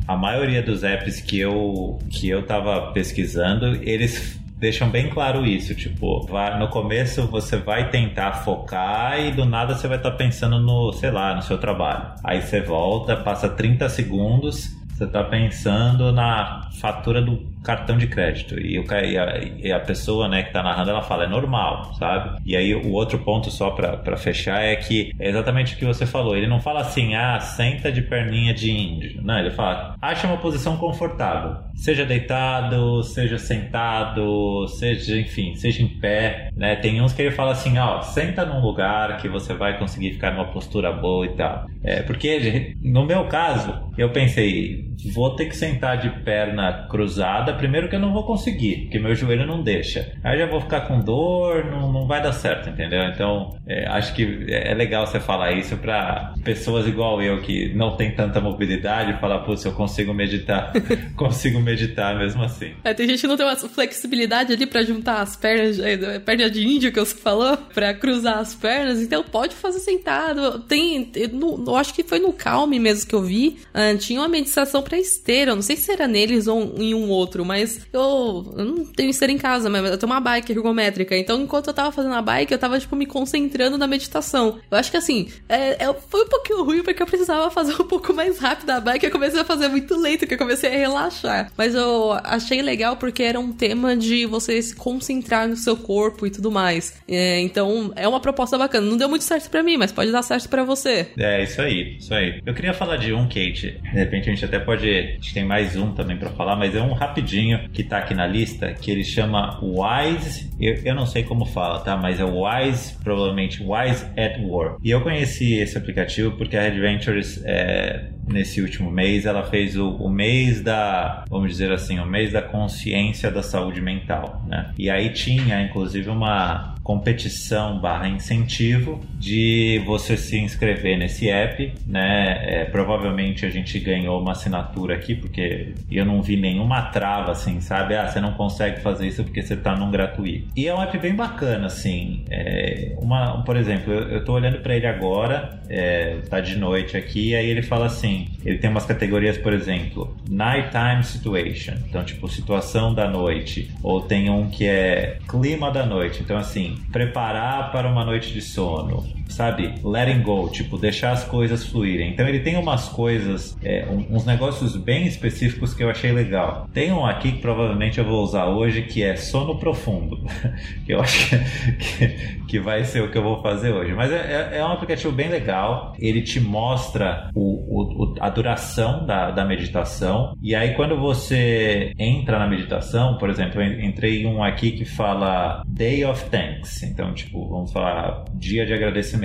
[0.06, 5.74] a maioria dos apps que eu que eu tava pesquisando eles deixam bem claro isso,
[5.74, 6.24] tipo,
[6.56, 10.92] no começo você vai tentar focar e do nada você vai estar tá pensando no,
[10.92, 12.14] sei lá, no seu trabalho.
[12.22, 18.58] Aí você volta, passa 30 segundos, você está pensando na fatura do cartão de crédito.
[18.58, 22.40] E, e, a, e a pessoa né, que está narrando, ela fala, é normal, sabe?
[22.44, 26.06] E aí o outro ponto só para fechar é que é exatamente o que você
[26.06, 26.36] falou.
[26.36, 29.22] Ele não fala assim, ah, senta de perninha de índio.
[29.22, 31.56] Não, ele fala, acha uma posição confortável.
[31.74, 36.76] Seja deitado, seja sentado, seja, enfim, seja em pé, né?
[36.76, 40.32] Tem uns que ele fala assim, ó, senta num lugar que você vai conseguir ficar
[40.32, 41.66] numa postura boa e tal.
[41.82, 47.88] É, porque no meu caso, eu pensei, vou ter que sentar de perna cruzada primeiro
[47.88, 50.12] que eu não vou conseguir, porque meu joelho não deixa.
[50.22, 53.02] Aí já vou ficar com dor, não, não vai dar certo, entendeu?
[53.04, 57.96] Então, é, acho que é legal você falar isso para pessoas igual eu que não
[57.96, 60.72] tem tanta mobilidade, falar, putz, eu consigo meditar,
[61.16, 62.72] consigo meditar mesmo assim.
[62.84, 66.50] É, tem gente que não tem uma flexibilidade ali para juntar as pernas, é, perna
[66.50, 70.60] de índio que você falou, para cruzar as pernas, então pode fazer sentado.
[70.60, 74.28] Tem, eu, eu acho que foi no Calme mesmo que eu vi, uh, tinha uma
[74.28, 75.52] meditação opção pra esteira.
[75.52, 79.10] Eu não sei se era neles ou em um outro, mas eu, eu não tenho
[79.10, 81.16] esteira em casa, mas eu tenho uma bike ergométrica.
[81.16, 84.58] Então, enquanto eu tava fazendo a bike, eu tava, tipo, me concentrando na meditação.
[84.70, 87.86] Eu acho que assim, é, é, foi um pouquinho ruim porque eu precisava fazer um
[87.86, 89.06] pouco mais rápido a bike.
[89.06, 91.52] Eu comecei a fazer muito lento, que eu comecei a relaxar.
[91.56, 96.26] Mas eu achei legal porque era um tema de você se concentrar no seu corpo
[96.26, 97.00] e tudo mais.
[97.08, 98.86] É, então, é uma proposta bacana.
[98.86, 101.08] Não deu muito certo para mim, mas pode dar certo para você.
[101.18, 102.40] É, isso aí, isso aí.
[102.44, 103.80] Eu queria falar de um, Kate.
[103.82, 104.71] De repente a gente até pode.
[104.72, 108.14] A gente tem mais um também para falar, mas é um rapidinho que tá aqui
[108.14, 110.50] na lista, que ele chama Wise.
[110.58, 111.96] Eu, eu não sei como fala, tá?
[111.96, 114.76] Mas é Wise, provavelmente Wise at War.
[114.82, 119.90] E eu conheci esse aplicativo porque a Adventures é, nesse último mês, ela fez o,
[119.90, 124.72] o, mês da, vamos dizer assim, o mês da consciência da saúde mental, né?
[124.78, 132.38] E aí tinha, inclusive, uma competição barra incentivo de você se inscrever nesse app, né?
[132.42, 137.60] É, provavelmente a gente ganhou uma assinatura aqui, porque eu não vi nenhuma trava, assim,
[137.60, 137.94] sabe?
[137.94, 140.48] Ah, você não consegue fazer isso porque você tá num gratuito.
[140.56, 142.24] E é um app bem bacana, assim.
[142.30, 146.96] É uma, por exemplo, eu, eu tô olhando para ele agora, é, tá de noite
[146.96, 152.28] aqui, aí ele fala assim, ele tem umas categorias, por exemplo, nighttime situation, então tipo
[152.28, 157.88] situação da noite, ou tem um que é clima da noite, então assim, preparar para
[157.88, 159.74] uma noite de sono, sabe?
[159.82, 162.12] Letting go, tipo, deixar as coisas fluírem.
[162.12, 166.68] Então ele tem umas coisas, é, uns negócios bem específicos que eu achei legal.
[166.72, 170.18] Tem um aqui que provavelmente eu vou usar hoje que é sono profundo,
[170.84, 172.08] que eu acho que,
[172.46, 173.94] que, vai ser o que eu vou fazer hoje.
[173.94, 179.06] Mas é, é, é um aplicativo bem legal, ele te mostra o, o, a duração
[179.06, 184.26] da, da meditação, e aí quando você entra na meditação, por exemplo, eu entrei em
[184.26, 189.21] um aqui que fala Day of Thanks, então, tipo, vamos falar dia de agradecimento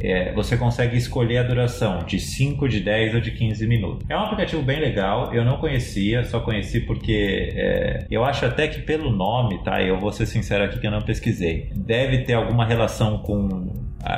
[0.00, 4.06] é, você consegue escolher a duração de 5, de 10 ou de 15 minutos.
[4.08, 8.68] É um aplicativo bem legal, eu não conhecia, só conheci porque é, eu acho até
[8.68, 9.82] que pelo nome, tá?
[9.82, 11.70] Eu vou ser sincero aqui que eu não pesquisei.
[11.74, 13.72] Deve ter alguma relação com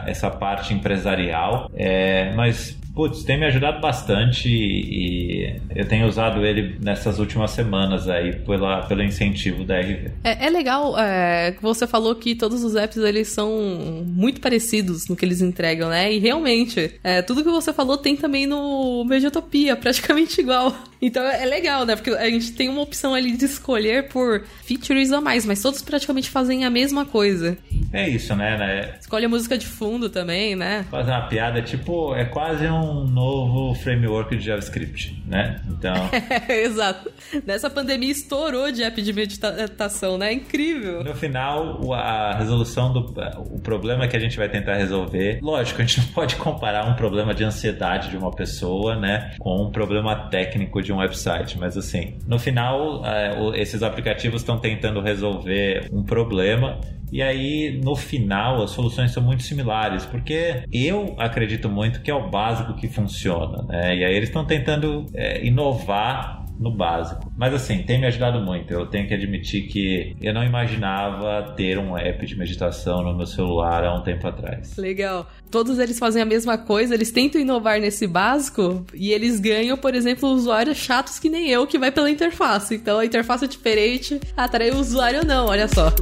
[0.06, 6.76] essa parte empresarial, é, mas Putz, tem me ajudado bastante e eu tenho usado ele
[6.80, 10.10] nessas últimas semanas aí pela, pelo incentivo da RV.
[10.24, 15.14] É, é legal é, você falou que todos os apps eles são muito parecidos no
[15.14, 16.12] que eles entregam, né?
[16.12, 20.74] E realmente, é, tudo que você falou tem também no Mediotopia, praticamente igual.
[21.00, 21.94] Então é legal, né?
[21.94, 25.80] Porque a gente tem uma opção ali de escolher por features a mais, mas todos
[25.82, 27.56] praticamente fazem a mesma coisa.
[27.92, 28.56] É isso, né?
[28.58, 28.94] né?
[29.00, 30.84] Escolhe a música de fundo também, né?
[30.90, 35.60] Fazer uma piada, tipo, é quase um novo framework de JavaScript, né?
[35.68, 35.94] Então.
[36.48, 37.10] exato.
[37.46, 40.30] Nessa pandemia estourou de app de meditação, né?
[40.30, 41.02] É incrível.
[41.02, 43.08] No final, a resolução do
[43.50, 46.94] o problema que a gente vai tentar resolver, lógico, a gente não pode comparar um
[46.94, 51.76] problema de ansiedade de uma pessoa, né, com um problema técnico de um website, mas
[51.76, 56.80] assim, no final, é, esses aplicativos estão tentando resolver um problema
[57.12, 62.14] e aí, no final, as soluções são muito similares, porque eu acredito muito que é
[62.14, 63.96] o básico que funciona, né?
[63.96, 67.30] E aí eles estão tentando é, inovar no básico.
[67.36, 68.72] Mas assim, tem me ajudado muito.
[68.72, 73.26] Eu tenho que admitir que eu não imaginava ter um app de meditação no meu
[73.26, 74.76] celular há um tempo atrás.
[74.76, 75.26] Legal.
[75.50, 79.94] Todos eles fazem a mesma coisa, eles tentam inovar nesse básico e eles ganham, por
[79.94, 82.74] exemplo, usuários chatos que nem eu, que vai pela interface.
[82.74, 85.92] Então a interface é diferente, atrai o usuário não, olha só.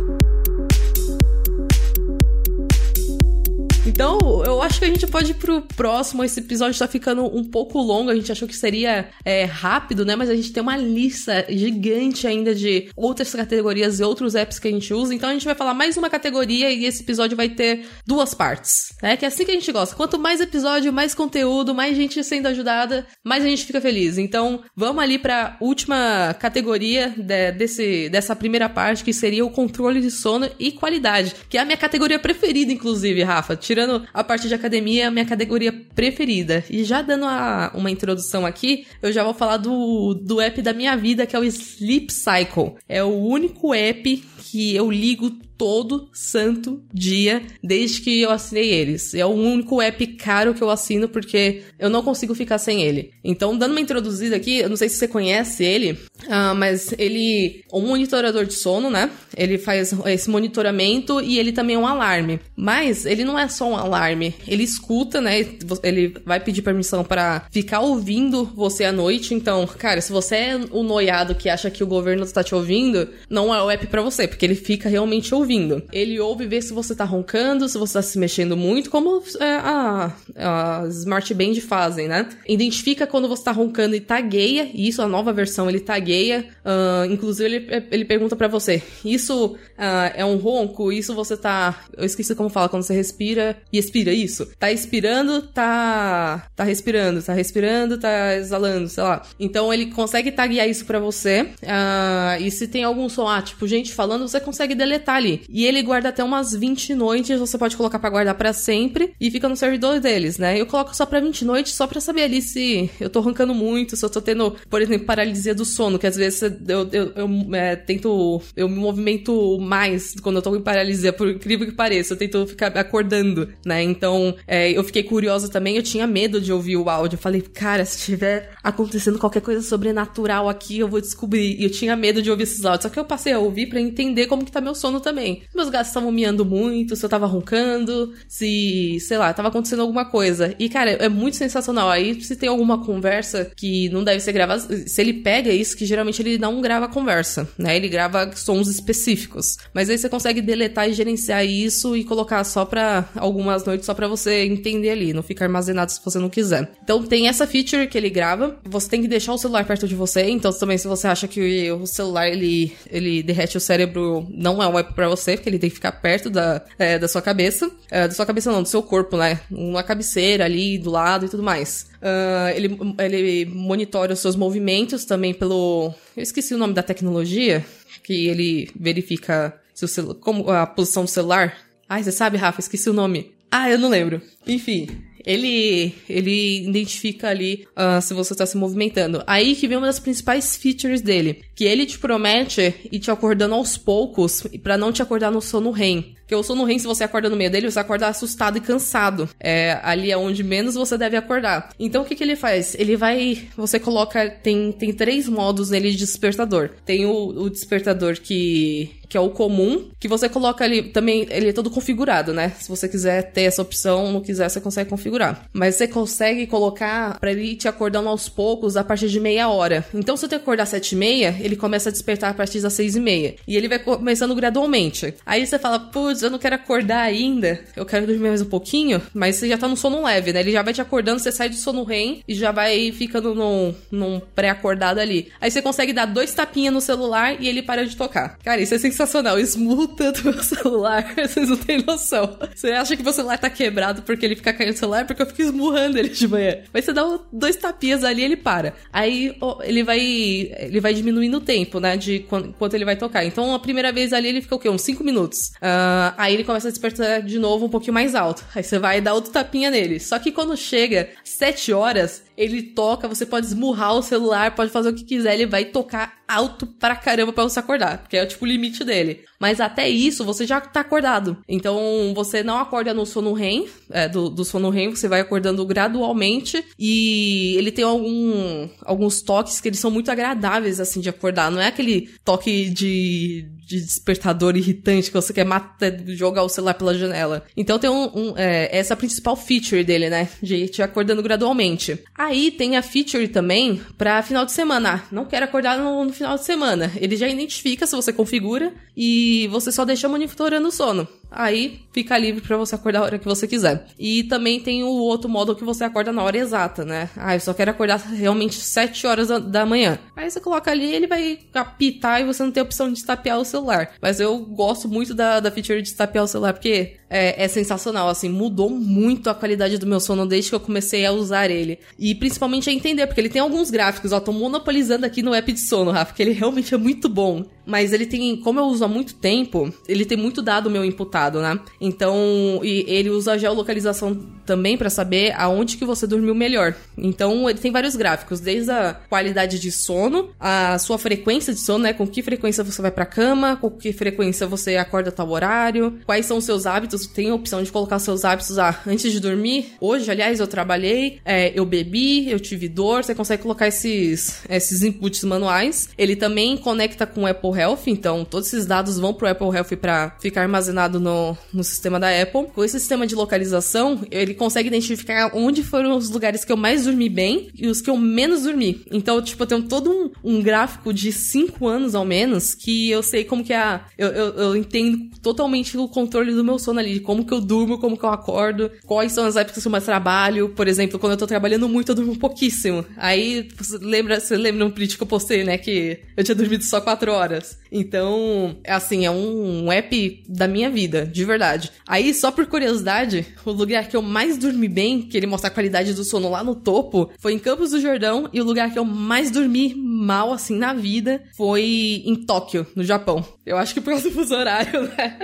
[3.87, 6.24] Então, eu acho que a gente pode ir pro próximo.
[6.24, 8.11] Esse episódio tá ficando um pouco longo.
[8.11, 10.16] A gente achou que seria é, rápido, né?
[10.16, 14.66] Mas a gente tem uma lista gigante ainda de outras categorias e outros apps que
[14.66, 15.14] a gente usa.
[15.14, 18.95] Então a gente vai falar mais uma categoria e esse episódio vai ter duas partes.
[19.01, 19.16] Né?
[19.16, 19.95] Que é assim que a gente gosta.
[19.95, 24.18] Quanto mais episódio, mais conteúdo, mais gente sendo ajudada, mais a gente fica feliz.
[24.18, 30.01] Então, vamos ali pra última categoria de, desse, dessa primeira parte, que seria o controle
[30.01, 31.34] de sono e qualidade.
[31.49, 33.57] Que é a minha categoria preferida, inclusive, Rafa.
[33.77, 36.64] Tirando a parte de academia a minha categoria preferida.
[36.70, 40.72] E já dando a, uma introdução aqui, eu já vou falar do, do app da
[40.72, 42.77] minha vida, que é o Sleep Cycle.
[42.89, 49.14] É o único app que eu ligo todo santo dia desde que eu assinei eles.
[49.14, 53.12] É o único app caro que eu assino porque eu não consigo ficar sem ele.
[53.24, 57.64] Então, dando uma introduzida aqui, eu não sei se você conhece ele, uh, mas ele
[57.70, 59.11] é um monitorador de sono, né?
[59.36, 62.40] Ele faz esse monitoramento e ele também é um alarme.
[62.54, 65.46] Mas ele não é só um alarme, ele escuta, né?
[65.82, 69.34] Ele vai pedir permissão para ficar ouvindo você à noite.
[69.34, 73.09] Então, cara, se você é o noiado que acha que o governo está te ouvindo,
[73.28, 75.82] não é o app para você, porque ele fica realmente ouvindo ouvindo.
[75.92, 79.44] Ele ouve ver se você tá roncando, se você tá se mexendo muito, como é,
[79.44, 82.28] a, a Smart Band fazem, né?
[82.49, 86.49] Identifica quando você tá roncando e tagueia, e isso a nova versão ele tagueia.
[86.64, 90.92] Uh, inclusive ele, ele pergunta para você: isso uh, é um ronco?
[90.92, 91.84] Isso você tá.
[91.97, 94.47] Eu esqueci como fala quando você respira e expira isso.
[94.59, 96.49] Tá expirando, tá.
[96.57, 99.22] tá respirando, tá respirando, tá exalando, sei lá.
[99.38, 101.42] Então ele consegue taguear isso para você.
[101.62, 105.36] Uh, e se tem algum som, ah, tipo, gente falando, você consegue deletar ali.
[105.49, 109.30] E ele guarda até umas 20 noites, você pode colocar para guardar para sempre e
[109.30, 110.61] fica no servidor deles, né?
[110.61, 113.97] Eu coloco só pra 20 noites, só pra saber ali se eu tô roncando muito,
[113.97, 117.55] se eu tô tendo, por exemplo, paralisia do sono, que às vezes eu, eu, eu
[117.55, 118.41] é, tento.
[118.57, 122.14] Eu me movimento mais quando eu tô em paralisia, por incrível que pareça.
[122.14, 123.82] Eu tento ficar acordando, né?
[123.82, 127.16] Então, é, eu fiquei curiosa também, eu tinha medo de ouvir o áudio.
[127.16, 131.57] Eu falei, cara, se tiver acontecendo qualquer coisa sobrenatural aqui, eu vou descobrir.
[131.59, 132.84] E eu tinha medo de ouvir esses áudios.
[132.84, 135.26] Só que eu passei a ouvir para entender como que tá meu sono também.
[135.55, 140.05] Meus gatos estavam miando muito, se eu tava roncando, se, sei lá, tava acontecendo alguma
[140.05, 140.55] coisa.
[140.59, 141.89] E, cara, é muito sensacional.
[141.91, 145.87] Aí, se tem alguma conversa que não deve ser gravada, se ele pega isso, que
[145.87, 147.77] geralmente ele não grava conversa, né?
[147.77, 149.57] Ele grava sons específicos.
[149.72, 153.95] Mas aí você consegue deletar e gerenciar isso e colocar só pra algumas noites, só
[153.95, 156.70] pra você entender ali, não ficar armazenado se você não quiser.
[156.83, 158.59] Então, tem essa feature que ele grava.
[158.64, 160.29] Você tem que deixar o celular perto de você.
[160.31, 164.68] Então, também, se você acha que o celular ele, ele derrete o cérebro, não é
[164.68, 167.70] um app pra você, porque ele tem que ficar perto da, é, da sua cabeça.
[167.90, 169.40] É, da sua cabeça não, do seu corpo, né?
[169.50, 171.88] Uma cabeceira ali do lado e tudo mais.
[171.96, 175.94] Uh, ele, ele monitora os seus movimentos também pelo.
[176.16, 177.64] Eu esqueci o nome da tecnologia,
[178.02, 180.14] que ele verifica seu celu...
[180.14, 181.56] como a posição do celular.
[181.88, 182.60] Ai, você sabe, Rafa?
[182.60, 183.32] Esqueci o nome.
[183.50, 184.20] Ah, eu não lembro.
[184.46, 184.88] Enfim,
[185.26, 189.22] ele, ele identifica ali uh, se você está se movimentando.
[189.26, 193.54] Aí que vem uma das principais features dele, que ele te promete ir te acordando
[193.54, 196.14] aos poucos para não te acordar no sono REM.
[196.20, 199.28] Porque o sono REM, se você acorda no meio dele, você acorda assustado e cansado.
[199.38, 201.70] É, ali é onde menos você deve acordar.
[201.78, 202.74] Então, o que, que ele faz?
[202.74, 203.48] Ele vai...
[203.57, 204.28] Você coloca...
[204.28, 206.70] Tem, tem três modos nele de despertador.
[206.84, 211.50] Tem o, o despertador que, que é o comum, que você coloca ali também, ele
[211.50, 212.52] é todo configurado, né?
[212.59, 215.48] Se você quiser ter essa opção, não quiser, você consegue configurar.
[215.52, 219.86] Mas você consegue colocar para ele te acordando aos poucos a partir de meia hora.
[219.94, 222.72] Então, se você acordar às sete e meia, ele começa a despertar a partir das
[222.72, 223.36] seis e meia.
[223.47, 225.14] E ele vai começando gradualmente.
[225.24, 229.01] Aí você fala, putz, eu não quero acordar ainda, eu quero dormir mais um pouquinho,
[229.14, 230.40] mas você já tá no sono leve, né?
[230.40, 233.74] Ele já vai te acordando, você sai do sono REM e já vai ficando num,
[233.90, 235.32] num pré-acordado ali.
[235.40, 238.38] Aí você consegue dar dois tapinhas no celular e ele para de tocar.
[238.44, 239.38] Cara, isso é sensacional.
[239.38, 242.36] Esmurro tanto meu celular, vocês não têm noção.
[242.55, 245.07] Você acha que meu celular tá quebrado porque ele fica caindo no celular?
[245.07, 246.59] Porque eu fico esmurrando ele de manhã.
[246.72, 248.74] Mas você dá dois tapinhas ali ele para.
[248.92, 251.97] Aí ele vai ele vai diminuindo o tempo, né?
[251.97, 252.20] De
[252.59, 253.24] quanto ele vai tocar.
[253.24, 254.68] Então a primeira vez ali ele fica o quê?
[254.68, 255.53] Uns 5 minutos.
[255.57, 258.45] Uh, aí ele começa a despertar de novo um pouquinho mais alto.
[258.55, 260.01] Aí você vai dar outro tapinha nele.
[260.01, 264.91] Só que quando chega 7 horas, ele toca, você pode esmurrar o celular, pode fazer
[264.91, 268.45] o que quiser, ele vai tocar alto pra caramba pra você acordar, porque é tipo
[268.45, 269.24] o limite dele.
[269.39, 271.39] Mas até isso, você já tá acordado.
[271.49, 275.64] Então, você não acorda no sono REM, é, do, do sono REM, você vai acordando
[275.64, 281.51] gradualmente e ele tem algum, alguns toques que eles são muito agradáveis, assim, de acordar.
[281.51, 286.74] Não é aquele toque de, de despertador irritante que você quer matar, jogar o celular
[286.74, 287.44] pela janela.
[287.56, 290.28] Então tem um, um é, essa é a principal feature dele, né?
[290.40, 291.98] De te acordando gradualmente.
[292.16, 294.86] Aí tem a feature também para final de semana.
[294.86, 296.92] Ah, não quero acordar no, no, final de semana.
[296.94, 301.08] Ele já identifica se você configura e você só deixa monitorando o sono.
[301.31, 303.87] Aí fica livre para você acordar a hora que você quiser.
[303.99, 307.11] E também tem o outro modo que você acorda na hora exata, né?
[307.16, 309.99] Ah, eu só quero acordar realmente 7 horas da manhã.
[310.14, 313.45] Aí você coloca ali, ele vai apitar e você não tem opção de tapear o
[313.45, 313.93] celular.
[314.01, 318.09] Mas eu gosto muito da, da feature de tapear o celular, porque é, é, sensacional,
[318.09, 321.79] assim, mudou muito a qualidade do meu sono desde que eu comecei a usar ele.
[321.99, 325.53] E principalmente a entender, porque ele tem alguns gráficos, ó, tô monopolizando aqui no app
[325.53, 327.45] de sono, Rafa, porque ele realmente é muito bom.
[327.64, 330.85] Mas ele tem, como eu uso há muito tempo, ele tem muito dado meu
[331.16, 331.58] imputado, né?
[331.80, 334.14] Então, e ele usa geolocalização
[334.44, 336.74] também para saber aonde que você dormiu melhor.
[336.96, 341.84] Então, ele tem vários gráficos, desde a qualidade de sono, a sua frequência de sono,
[341.84, 341.92] né?
[341.92, 346.26] Com que frequência você vai pra cama, com que frequência você acorda tal horário, quais
[346.26, 349.72] são os seus hábitos, tem a opção de colocar seus hábitos ah, antes de dormir.
[349.80, 354.82] Hoje, aliás, eu trabalhei, é, eu bebi, eu tive dor, você consegue colocar esses, esses
[354.82, 355.88] inputs manuais.
[355.96, 359.76] Ele também conecta com o Apple Health, então todos esses dados vão pro Apple Health
[359.80, 362.48] para ficar armazenado no, no sistema da Apple.
[362.52, 366.84] Com esse sistema de localização, ele consegue identificar onde foram os lugares que eu mais
[366.84, 368.82] dormi bem e os que eu menos dormi.
[368.90, 373.02] Então, tipo, eu tenho todo um, um gráfico de 5 anos ao menos que eu
[373.02, 373.86] sei como que é a.
[373.96, 377.40] Eu, eu, eu, entendo totalmente o controle do meu sono ali, de como que eu
[377.40, 380.48] durmo, como que eu acordo, quais são as épocas que eu mais trabalho.
[380.48, 382.84] Por exemplo, quando eu tô trabalhando muito, eu durmo pouquíssimo.
[382.96, 385.57] Aí, você lembra, você lembra um print que eu postei, né?
[385.57, 387.59] Que eu tinha dormido só 4 horas.
[387.70, 391.70] Então, é assim, é um, um app da minha vida, de verdade.
[391.86, 395.53] Aí, só por curiosidade, o lugar que eu mais dormi bem, que ele mostra a
[395.53, 398.28] qualidade do sono lá no topo, foi em Campos do Jordão.
[398.32, 402.84] E o lugar que eu mais dormi mal, assim, na vida, foi em Tóquio, no
[402.84, 403.24] Japão.
[403.44, 405.18] Eu acho que por causa do fuso horário, né?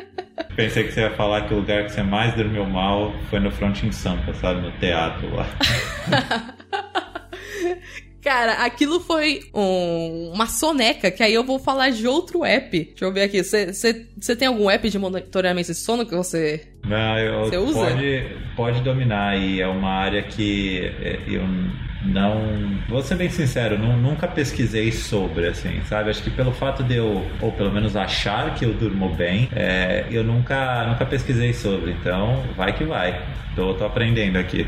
[0.56, 3.50] Pensei que você ia falar que o lugar que você mais dormiu mal foi no
[3.50, 4.60] Front em Sampa, sabe?
[4.60, 5.46] No teatro lá.
[8.22, 12.78] Cara, aquilo foi um, uma soneca, que aí eu vou falar de outro app.
[12.78, 13.42] Deixa eu ver aqui.
[13.42, 17.80] Você tem algum app de monitoramento de sono que você, Não, eu, você usa?
[17.80, 21.42] Pode, pode dominar e é uma área que é, eu
[22.04, 22.78] não.
[22.88, 26.10] Vou ser bem sincero, não, nunca pesquisei sobre, assim, sabe?
[26.10, 30.06] Acho que pelo fato de eu, ou pelo menos achar que eu durmo bem, é,
[30.10, 31.92] eu nunca, nunca pesquisei sobre.
[31.92, 33.20] Então, vai que vai.
[33.54, 34.66] Tô, tô aprendendo aqui.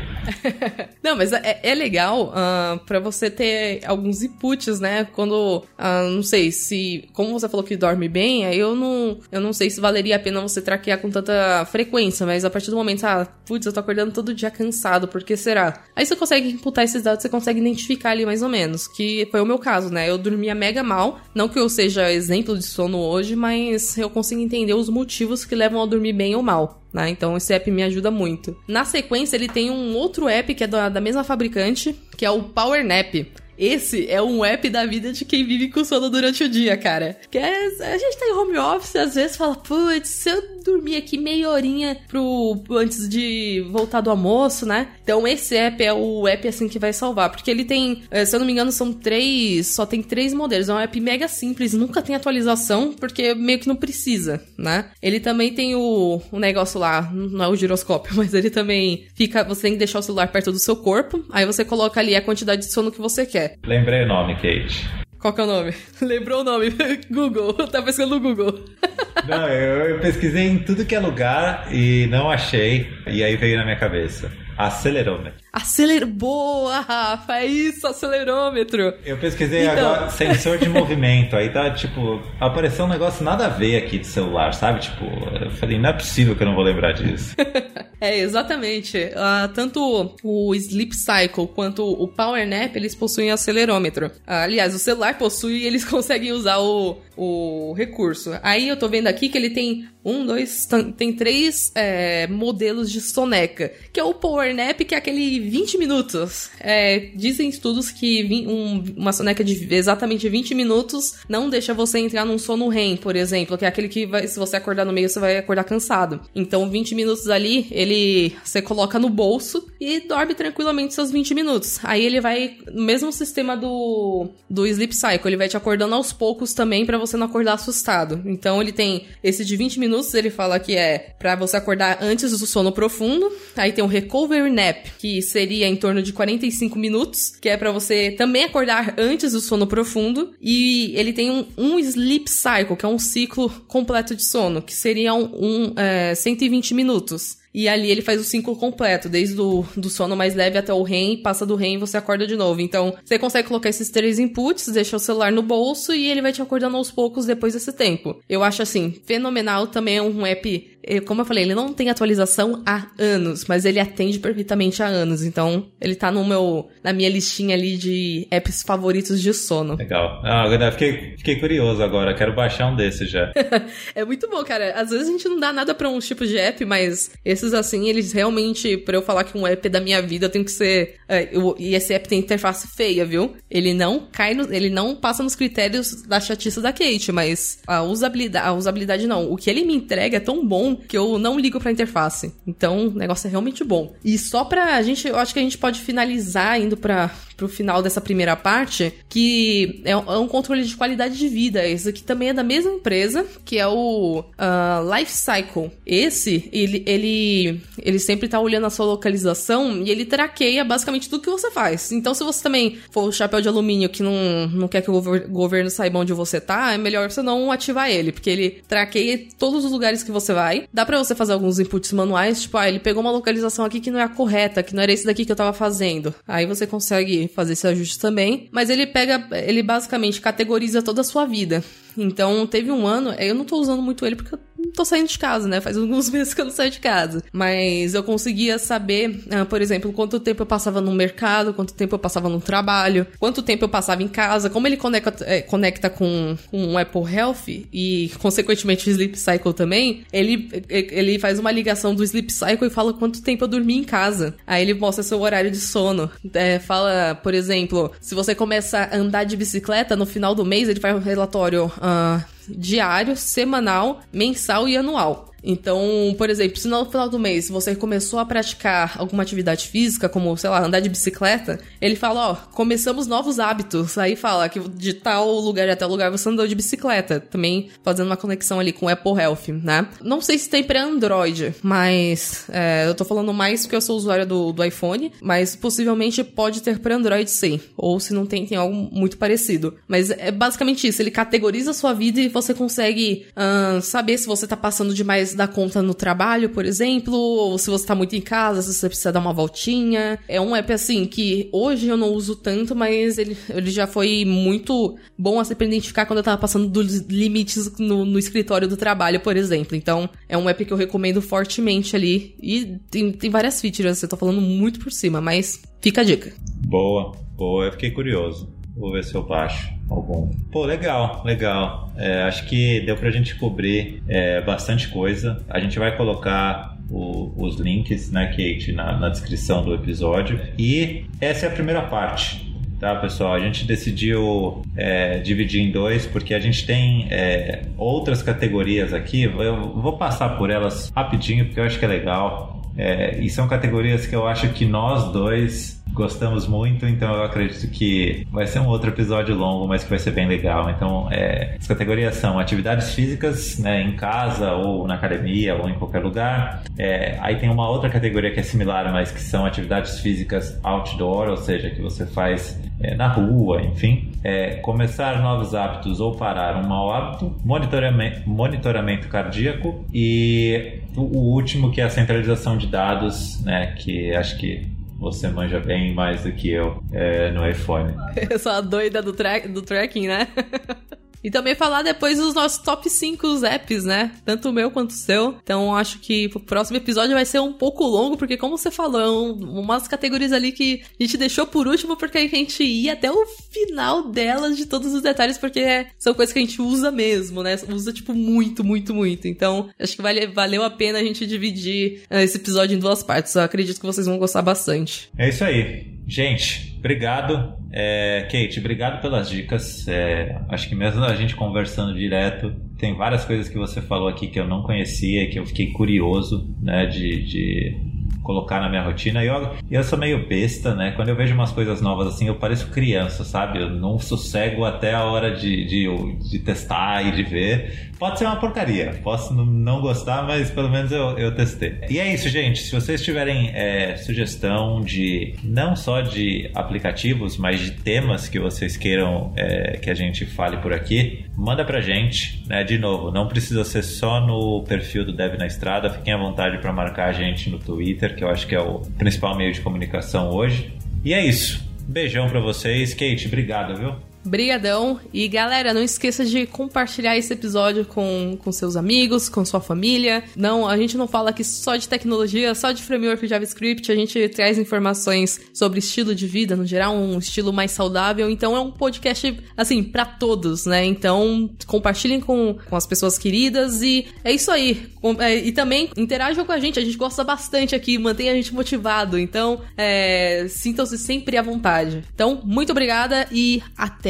[1.01, 5.07] não, mas é, é legal uh, ah, para você ter alguns inputs, né?
[5.11, 7.09] Quando, uh, não sei, se...
[7.11, 10.19] Como você falou que dorme bem, aí eu não, eu não sei se valeria a
[10.19, 13.79] pena você traquear com tanta frequência, mas a partir do momento, ah, putz, eu tô
[13.79, 15.81] acordando todo dia cansado, por que será?
[15.95, 19.41] Aí você consegue imputar esses dados, você consegue identificar ali mais ou menos, que foi
[19.41, 20.09] o meu caso, né?
[20.09, 24.41] Eu dormia mega mal, não que eu seja exemplo de sono hoje, mas eu consigo
[24.41, 26.81] entender os motivos que levam a dormir bem ou mal.
[26.93, 27.09] Né?
[27.09, 28.55] Então esse app me ajuda muito.
[28.67, 32.31] Na sequência, ele tem um outro app que é da, da mesma fabricante, que é
[32.31, 33.13] o Power Nap.
[33.57, 37.17] Esse é um app da vida de quem vive com sono durante o dia, cara.
[37.29, 40.97] Que é, a gente tá em home office, às vezes fala, putz, se eu dormir
[40.97, 44.87] aqui meia horinha pro, antes de voltar do almoço, né?
[45.03, 48.35] Então esse app é o app assim que vai salvar, porque ele tem, eh, se
[48.35, 50.67] eu não me engano, são três, só tem três modelos.
[50.67, 54.89] É um app mega simples, nunca tem atualização, porque meio que não precisa, né?
[55.01, 59.43] Ele também tem o, o negócio lá, não é o giroscópio, mas ele também fica,
[59.43, 62.21] você tem que deixar o celular perto do seu corpo, aí você coloca ali a
[62.21, 63.44] quantidade de sono que você quer.
[63.65, 64.87] Lembrei o nome, Kate.
[65.19, 65.73] Qual que é o nome?
[66.01, 66.69] Lembrou o nome?
[67.09, 67.53] Google.
[67.53, 68.65] Tá pesquisando no Google.
[69.27, 72.87] Não, eu, eu pesquisei em tudo que é lugar e não achei.
[73.07, 74.31] E aí veio na minha cabeça.
[74.55, 75.44] Acelerômetro.
[75.55, 76.05] Aceler...
[76.05, 78.93] Boa, Rafa, é isso, acelerômetro.
[79.05, 79.93] Eu pesquisei então...
[79.93, 81.33] agora sensor de movimento.
[81.33, 84.81] Aí tá, tipo, apareceu um negócio nada a ver aqui de celular, sabe?
[84.81, 85.05] Tipo,
[85.41, 87.35] eu falei, não é possível que eu não vou lembrar disso.
[88.01, 88.97] é, exatamente.
[88.97, 94.07] Uh, tanto o Sleep Cycle quanto o Power Nap, eles possuem acelerômetro.
[94.07, 98.37] Uh, aliás, o celular possui e eles conseguem usar o, o recurso.
[98.43, 103.01] Aí eu tô vendo aqui que ele tem um, dois, tem três é, modelos de
[103.01, 106.49] soneca, que é o Power Nap, que é aquele 20 minutos.
[106.59, 112.25] É, dizem estudos que um, uma soneca de exatamente 20 minutos não deixa você entrar
[112.25, 115.09] num sono REM, por exemplo, que é aquele que vai, se você acordar no meio,
[115.09, 116.21] você vai acordar cansado.
[116.35, 121.79] Então, 20 minutos ali, ele você coloca no bolso e dorme tranquilamente seus 20 minutos.
[121.83, 126.11] Aí ele vai, no mesmo sistema do, do Sleep Cycle, ele vai te acordando aos
[126.11, 128.21] poucos também para você não acordar assustado.
[128.25, 132.31] Então, ele tem esse de 20 minutos, ele fala que é para você acordar antes
[132.31, 133.31] do sono profundo.
[133.55, 137.69] Aí tem o Recovery Nap, que seria em torno de 45 minutos, que é para
[137.69, 140.33] você também acordar antes do sono profundo.
[140.41, 144.73] E ele tem um, um Sleep Cycle, que é um ciclo completo de sono, que
[144.73, 147.37] seria um, é, 120 minutos.
[147.55, 150.83] E ali ele faz o ciclo completo, desde o do sono mais leve até o
[150.83, 152.59] REM, passa do REM e você acorda de novo.
[152.59, 156.33] Então, você consegue colocar esses três inputs, deixa o celular no bolso e ele vai
[156.33, 158.19] te acordando aos poucos depois desse tempo.
[158.27, 160.74] Eu acho assim, fenomenal também é um app
[161.05, 165.23] como eu falei, ele não tem atualização há anos, mas ele atende perfeitamente há anos.
[165.23, 169.75] Então, ele tá no meu, na minha listinha ali de apps favoritos de sono.
[169.85, 170.21] Legal.
[170.23, 173.31] Ah, agora fiquei, fiquei curioso agora, quero baixar um desses já.
[173.95, 174.73] é muito bom, cara.
[174.73, 177.89] Às vezes a gente não dá nada pra um tipo de app, mas esses assim,
[177.89, 180.95] eles realmente, pra eu falar que um app é da minha vida, tem que ser.
[181.07, 183.35] É, eu, e esse app tem interface feia, viu?
[183.49, 187.81] Ele não cai no, ele não passa nos critérios da chatice da Kate, mas a
[187.83, 189.31] usabilidade, a usabilidade não.
[189.31, 192.33] O que ele me entrega é tão bom que eu não ligo pra interface.
[192.45, 193.93] Então, o negócio é realmente bom.
[194.03, 197.81] E só pra gente, eu acho que a gente pode finalizar indo pra, pro final
[197.81, 201.65] dessa primeira parte, que é, é um controle de qualidade de vida.
[201.67, 205.71] Esse aqui também é da mesma empresa, que é o uh, Life Cycle.
[205.85, 211.23] Esse, ele, ele, ele sempre tá olhando a sua localização e ele traqueia basicamente tudo
[211.23, 211.91] que você faz.
[211.91, 215.01] Então, se você também for o chapéu de alumínio que não, não quer que o
[215.29, 219.65] governo saiba onde você tá, é melhor você não ativar ele, porque ele traqueia todos
[219.65, 222.79] os lugares que você vai dá para você fazer alguns inputs manuais, tipo, ah, ele
[222.79, 225.31] pegou uma localização aqui que não é a correta, que não era esse daqui que
[225.31, 226.13] eu tava fazendo.
[226.27, 231.03] Aí você consegue fazer esse ajuste também, mas ele pega, ele basicamente categoriza toda a
[231.03, 231.63] sua vida.
[231.97, 235.07] Então, teve um ano, eu não tô usando muito ele porque eu não tô saindo
[235.07, 235.61] de casa, né?
[235.61, 237.23] Faz alguns meses que eu não saio de casa.
[237.31, 241.95] Mas eu conseguia saber, uh, por exemplo, quanto tempo eu passava no mercado, quanto tempo
[241.95, 245.89] eu passava no trabalho, quanto tempo eu passava em casa, como ele conecta, é, conecta
[245.89, 251.51] com, com o Apple Health e, consequentemente, o Sleep Cycle também, ele, ele faz uma
[251.51, 254.35] ligação do Sleep Cycle e fala quanto tempo eu dormi em casa.
[254.45, 256.09] Aí ele mostra seu horário de sono.
[256.33, 260.69] É, fala, por exemplo, se você começa a andar de bicicleta, no final do mês
[260.69, 262.19] ele faz um relatório uh,
[262.49, 265.35] diário, semanal, mensal e anual.
[265.45, 270.09] Então, por exemplo, se no final do mês você começou a praticar alguma atividade física,
[270.09, 273.97] como, sei lá, andar de bicicleta, ele fala, ó, começamos novos hábitos.
[273.97, 277.19] Aí fala que de tal lugar até lugar você andou de bicicleta.
[277.19, 279.87] Também fazendo uma conexão ali com o Apple Health, né?
[280.01, 283.95] Não sei se tem pra Android, mas é, eu tô falando mais porque eu sou
[283.95, 287.59] usuária do, do iPhone, mas possivelmente pode ter pra Android sim.
[287.77, 289.75] Ou se não tem, tem algo muito parecido.
[289.87, 294.27] Mas é basicamente isso, ele categoriza a sua vida e você consegue uh, saber se
[294.27, 298.15] você tá passando demais dar conta no trabalho, por exemplo, ou se você tá muito
[298.15, 300.19] em casa, se você precisa dar uma voltinha.
[300.27, 304.25] É um app assim que hoje eu não uso tanto, mas ele, ele já foi
[304.25, 308.77] muito bom assim pra identificar quando eu tava passando dos limites no, no escritório do
[308.77, 309.75] trabalho, por exemplo.
[309.75, 312.35] Então, é um app que eu recomendo fortemente ali.
[312.41, 316.33] E tem, tem várias features, eu tô falando muito por cima, mas fica a dica.
[316.67, 318.53] Boa, boa, eu fiquei curioso.
[318.75, 320.29] Vou ver se eu baixo algum.
[320.51, 321.91] Pô, legal, legal.
[321.95, 325.43] É, acho que deu pra gente cobrir é, bastante coisa.
[325.49, 330.39] A gente vai colocar o, os links, né, Kate, na, na descrição do episódio.
[330.57, 332.45] E essa é a primeira parte
[332.79, 333.33] tá, pessoal?
[333.33, 339.23] A gente decidiu é, dividir em dois porque a gente tem é, outras categorias aqui.
[339.23, 342.61] Eu vou passar por elas rapidinho porque eu acho que é legal.
[342.77, 347.71] É, e são categorias que eu acho que nós dois gostamos muito, então eu acredito
[347.71, 350.69] que vai ser um outro episódio longo, mas que vai ser bem legal.
[350.69, 355.73] Então, é, as categorias são atividades físicas, né, em casa ou na academia ou em
[355.73, 356.63] qualquer lugar.
[356.77, 361.29] É, aí tem uma outra categoria que é similar, mas que são atividades físicas outdoor,
[361.29, 364.11] ou seja, que você faz é, na rua, enfim.
[364.23, 371.33] É, começar novos hábitos ou parar um mau hábito, monitoramento, monitoramento cardíaco e o, o
[371.33, 376.23] último que é a centralização de dados, né, que acho que você manja bem mais
[376.23, 377.93] do que eu é, no iPhone.
[378.29, 380.27] Eu sou a doida do, tra do tracking, né?
[381.25, 384.11] E também falar depois dos nossos top 5 apps, né?
[384.23, 385.35] Tanto o meu quanto o seu.
[385.41, 389.01] Então acho que o próximo episódio vai ser um pouco longo, porque como você falou,
[389.01, 392.93] é um, umas categorias ali que a gente deixou por último, porque a gente ia
[392.93, 396.61] até o final delas de todos os detalhes, porque é, são coisas que a gente
[396.61, 397.55] usa mesmo, né?
[397.69, 399.27] Usa, tipo, muito, muito, muito.
[399.27, 403.01] Então, acho que vale, valeu a pena a gente dividir uh, esse episódio em duas
[403.01, 403.33] partes.
[403.33, 405.09] Eu acredito que vocês vão gostar bastante.
[405.17, 405.94] É isso aí.
[406.07, 407.55] Gente, obrigado.
[407.71, 409.87] É, Kate, obrigado pelas dicas.
[409.87, 414.27] É, acho que mesmo a gente conversando direto, tem várias coisas que você falou aqui
[414.27, 417.77] que eu não conhecia e que eu fiquei curioso né, de, de
[418.21, 419.23] colocar na minha rotina.
[419.23, 420.91] E eu, eu sou meio besta, né?
[420.95, 423.61] Quando eu vejo umas coisas novas assim, eu pareço criança, sabe?
[423.61, 427.91] Eu não sossego até a hora de, de, de testar e de ver.
[427.97, 431.79] Pode ser uma porcaria, posso não gostar, mas pelo menos eu, eu testei.
[431.89, 432.59] E é isso, gente.
[432.59, 438.75] Se vocês tiverem é, sugestão de não só de aplicativos, mas de temas que vocês
[438.75, 442.43] queiram é, que a gente fale por aqui, manda pra gente.
[442.47, 442.63] Né?
[442.65, 445.89] De novo, não precisa ser só no perfil do Dev na Estrada.
[445.89, 447.85] Fiquem à vontade para marcar a gente no Twitter,
[448.15, 450.73] que eu acho que é o principal meio de comunicação hoje.
[451.03, 451.63] E é isso.
[451.87, 452.93] Beijão para vocês.
[452.93, 453.95] Kate, obrigado, viu?
[454.25, 454.99] Brigadão.
[455.13, 460.23] E galera, não esqueça de compartilhar esse episódio com, com seus amigos, com sua família.
[460.35, 463.91] Não, a gente não fala aqui só de tecnologia, só de framework JavaScript.
[463.91, 468.29] A gente traz informações sobre estilo de vida no geral, um estilo mais saudável.
[468.29, 470.83] Então é um podcast, assim, para todos, né?
[470.85, 474.87] Então compartilhem com, com as pessoas queridas e é isso aí.
[475.19, 478.53] É, e também interajam com a gente, a gente gosta bastante aqui, mantém a gente
[478.53, 479.19] motivado.
[479.19, 482.03] Então é, sintam-se sempre à vontade.
[482.13, 483.61] Então, muito obrigada e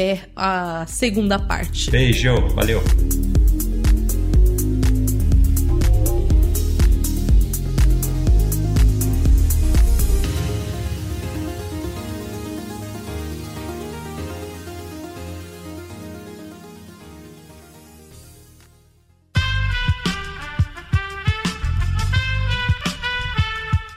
[0.06, 1.90] até a segunda parte.
[1.90, 2.82] Beijo, valeu!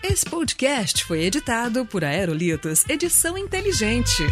[0.02, 4.24] Esse podcast foi editado por Aerolitos Edição Inteligente.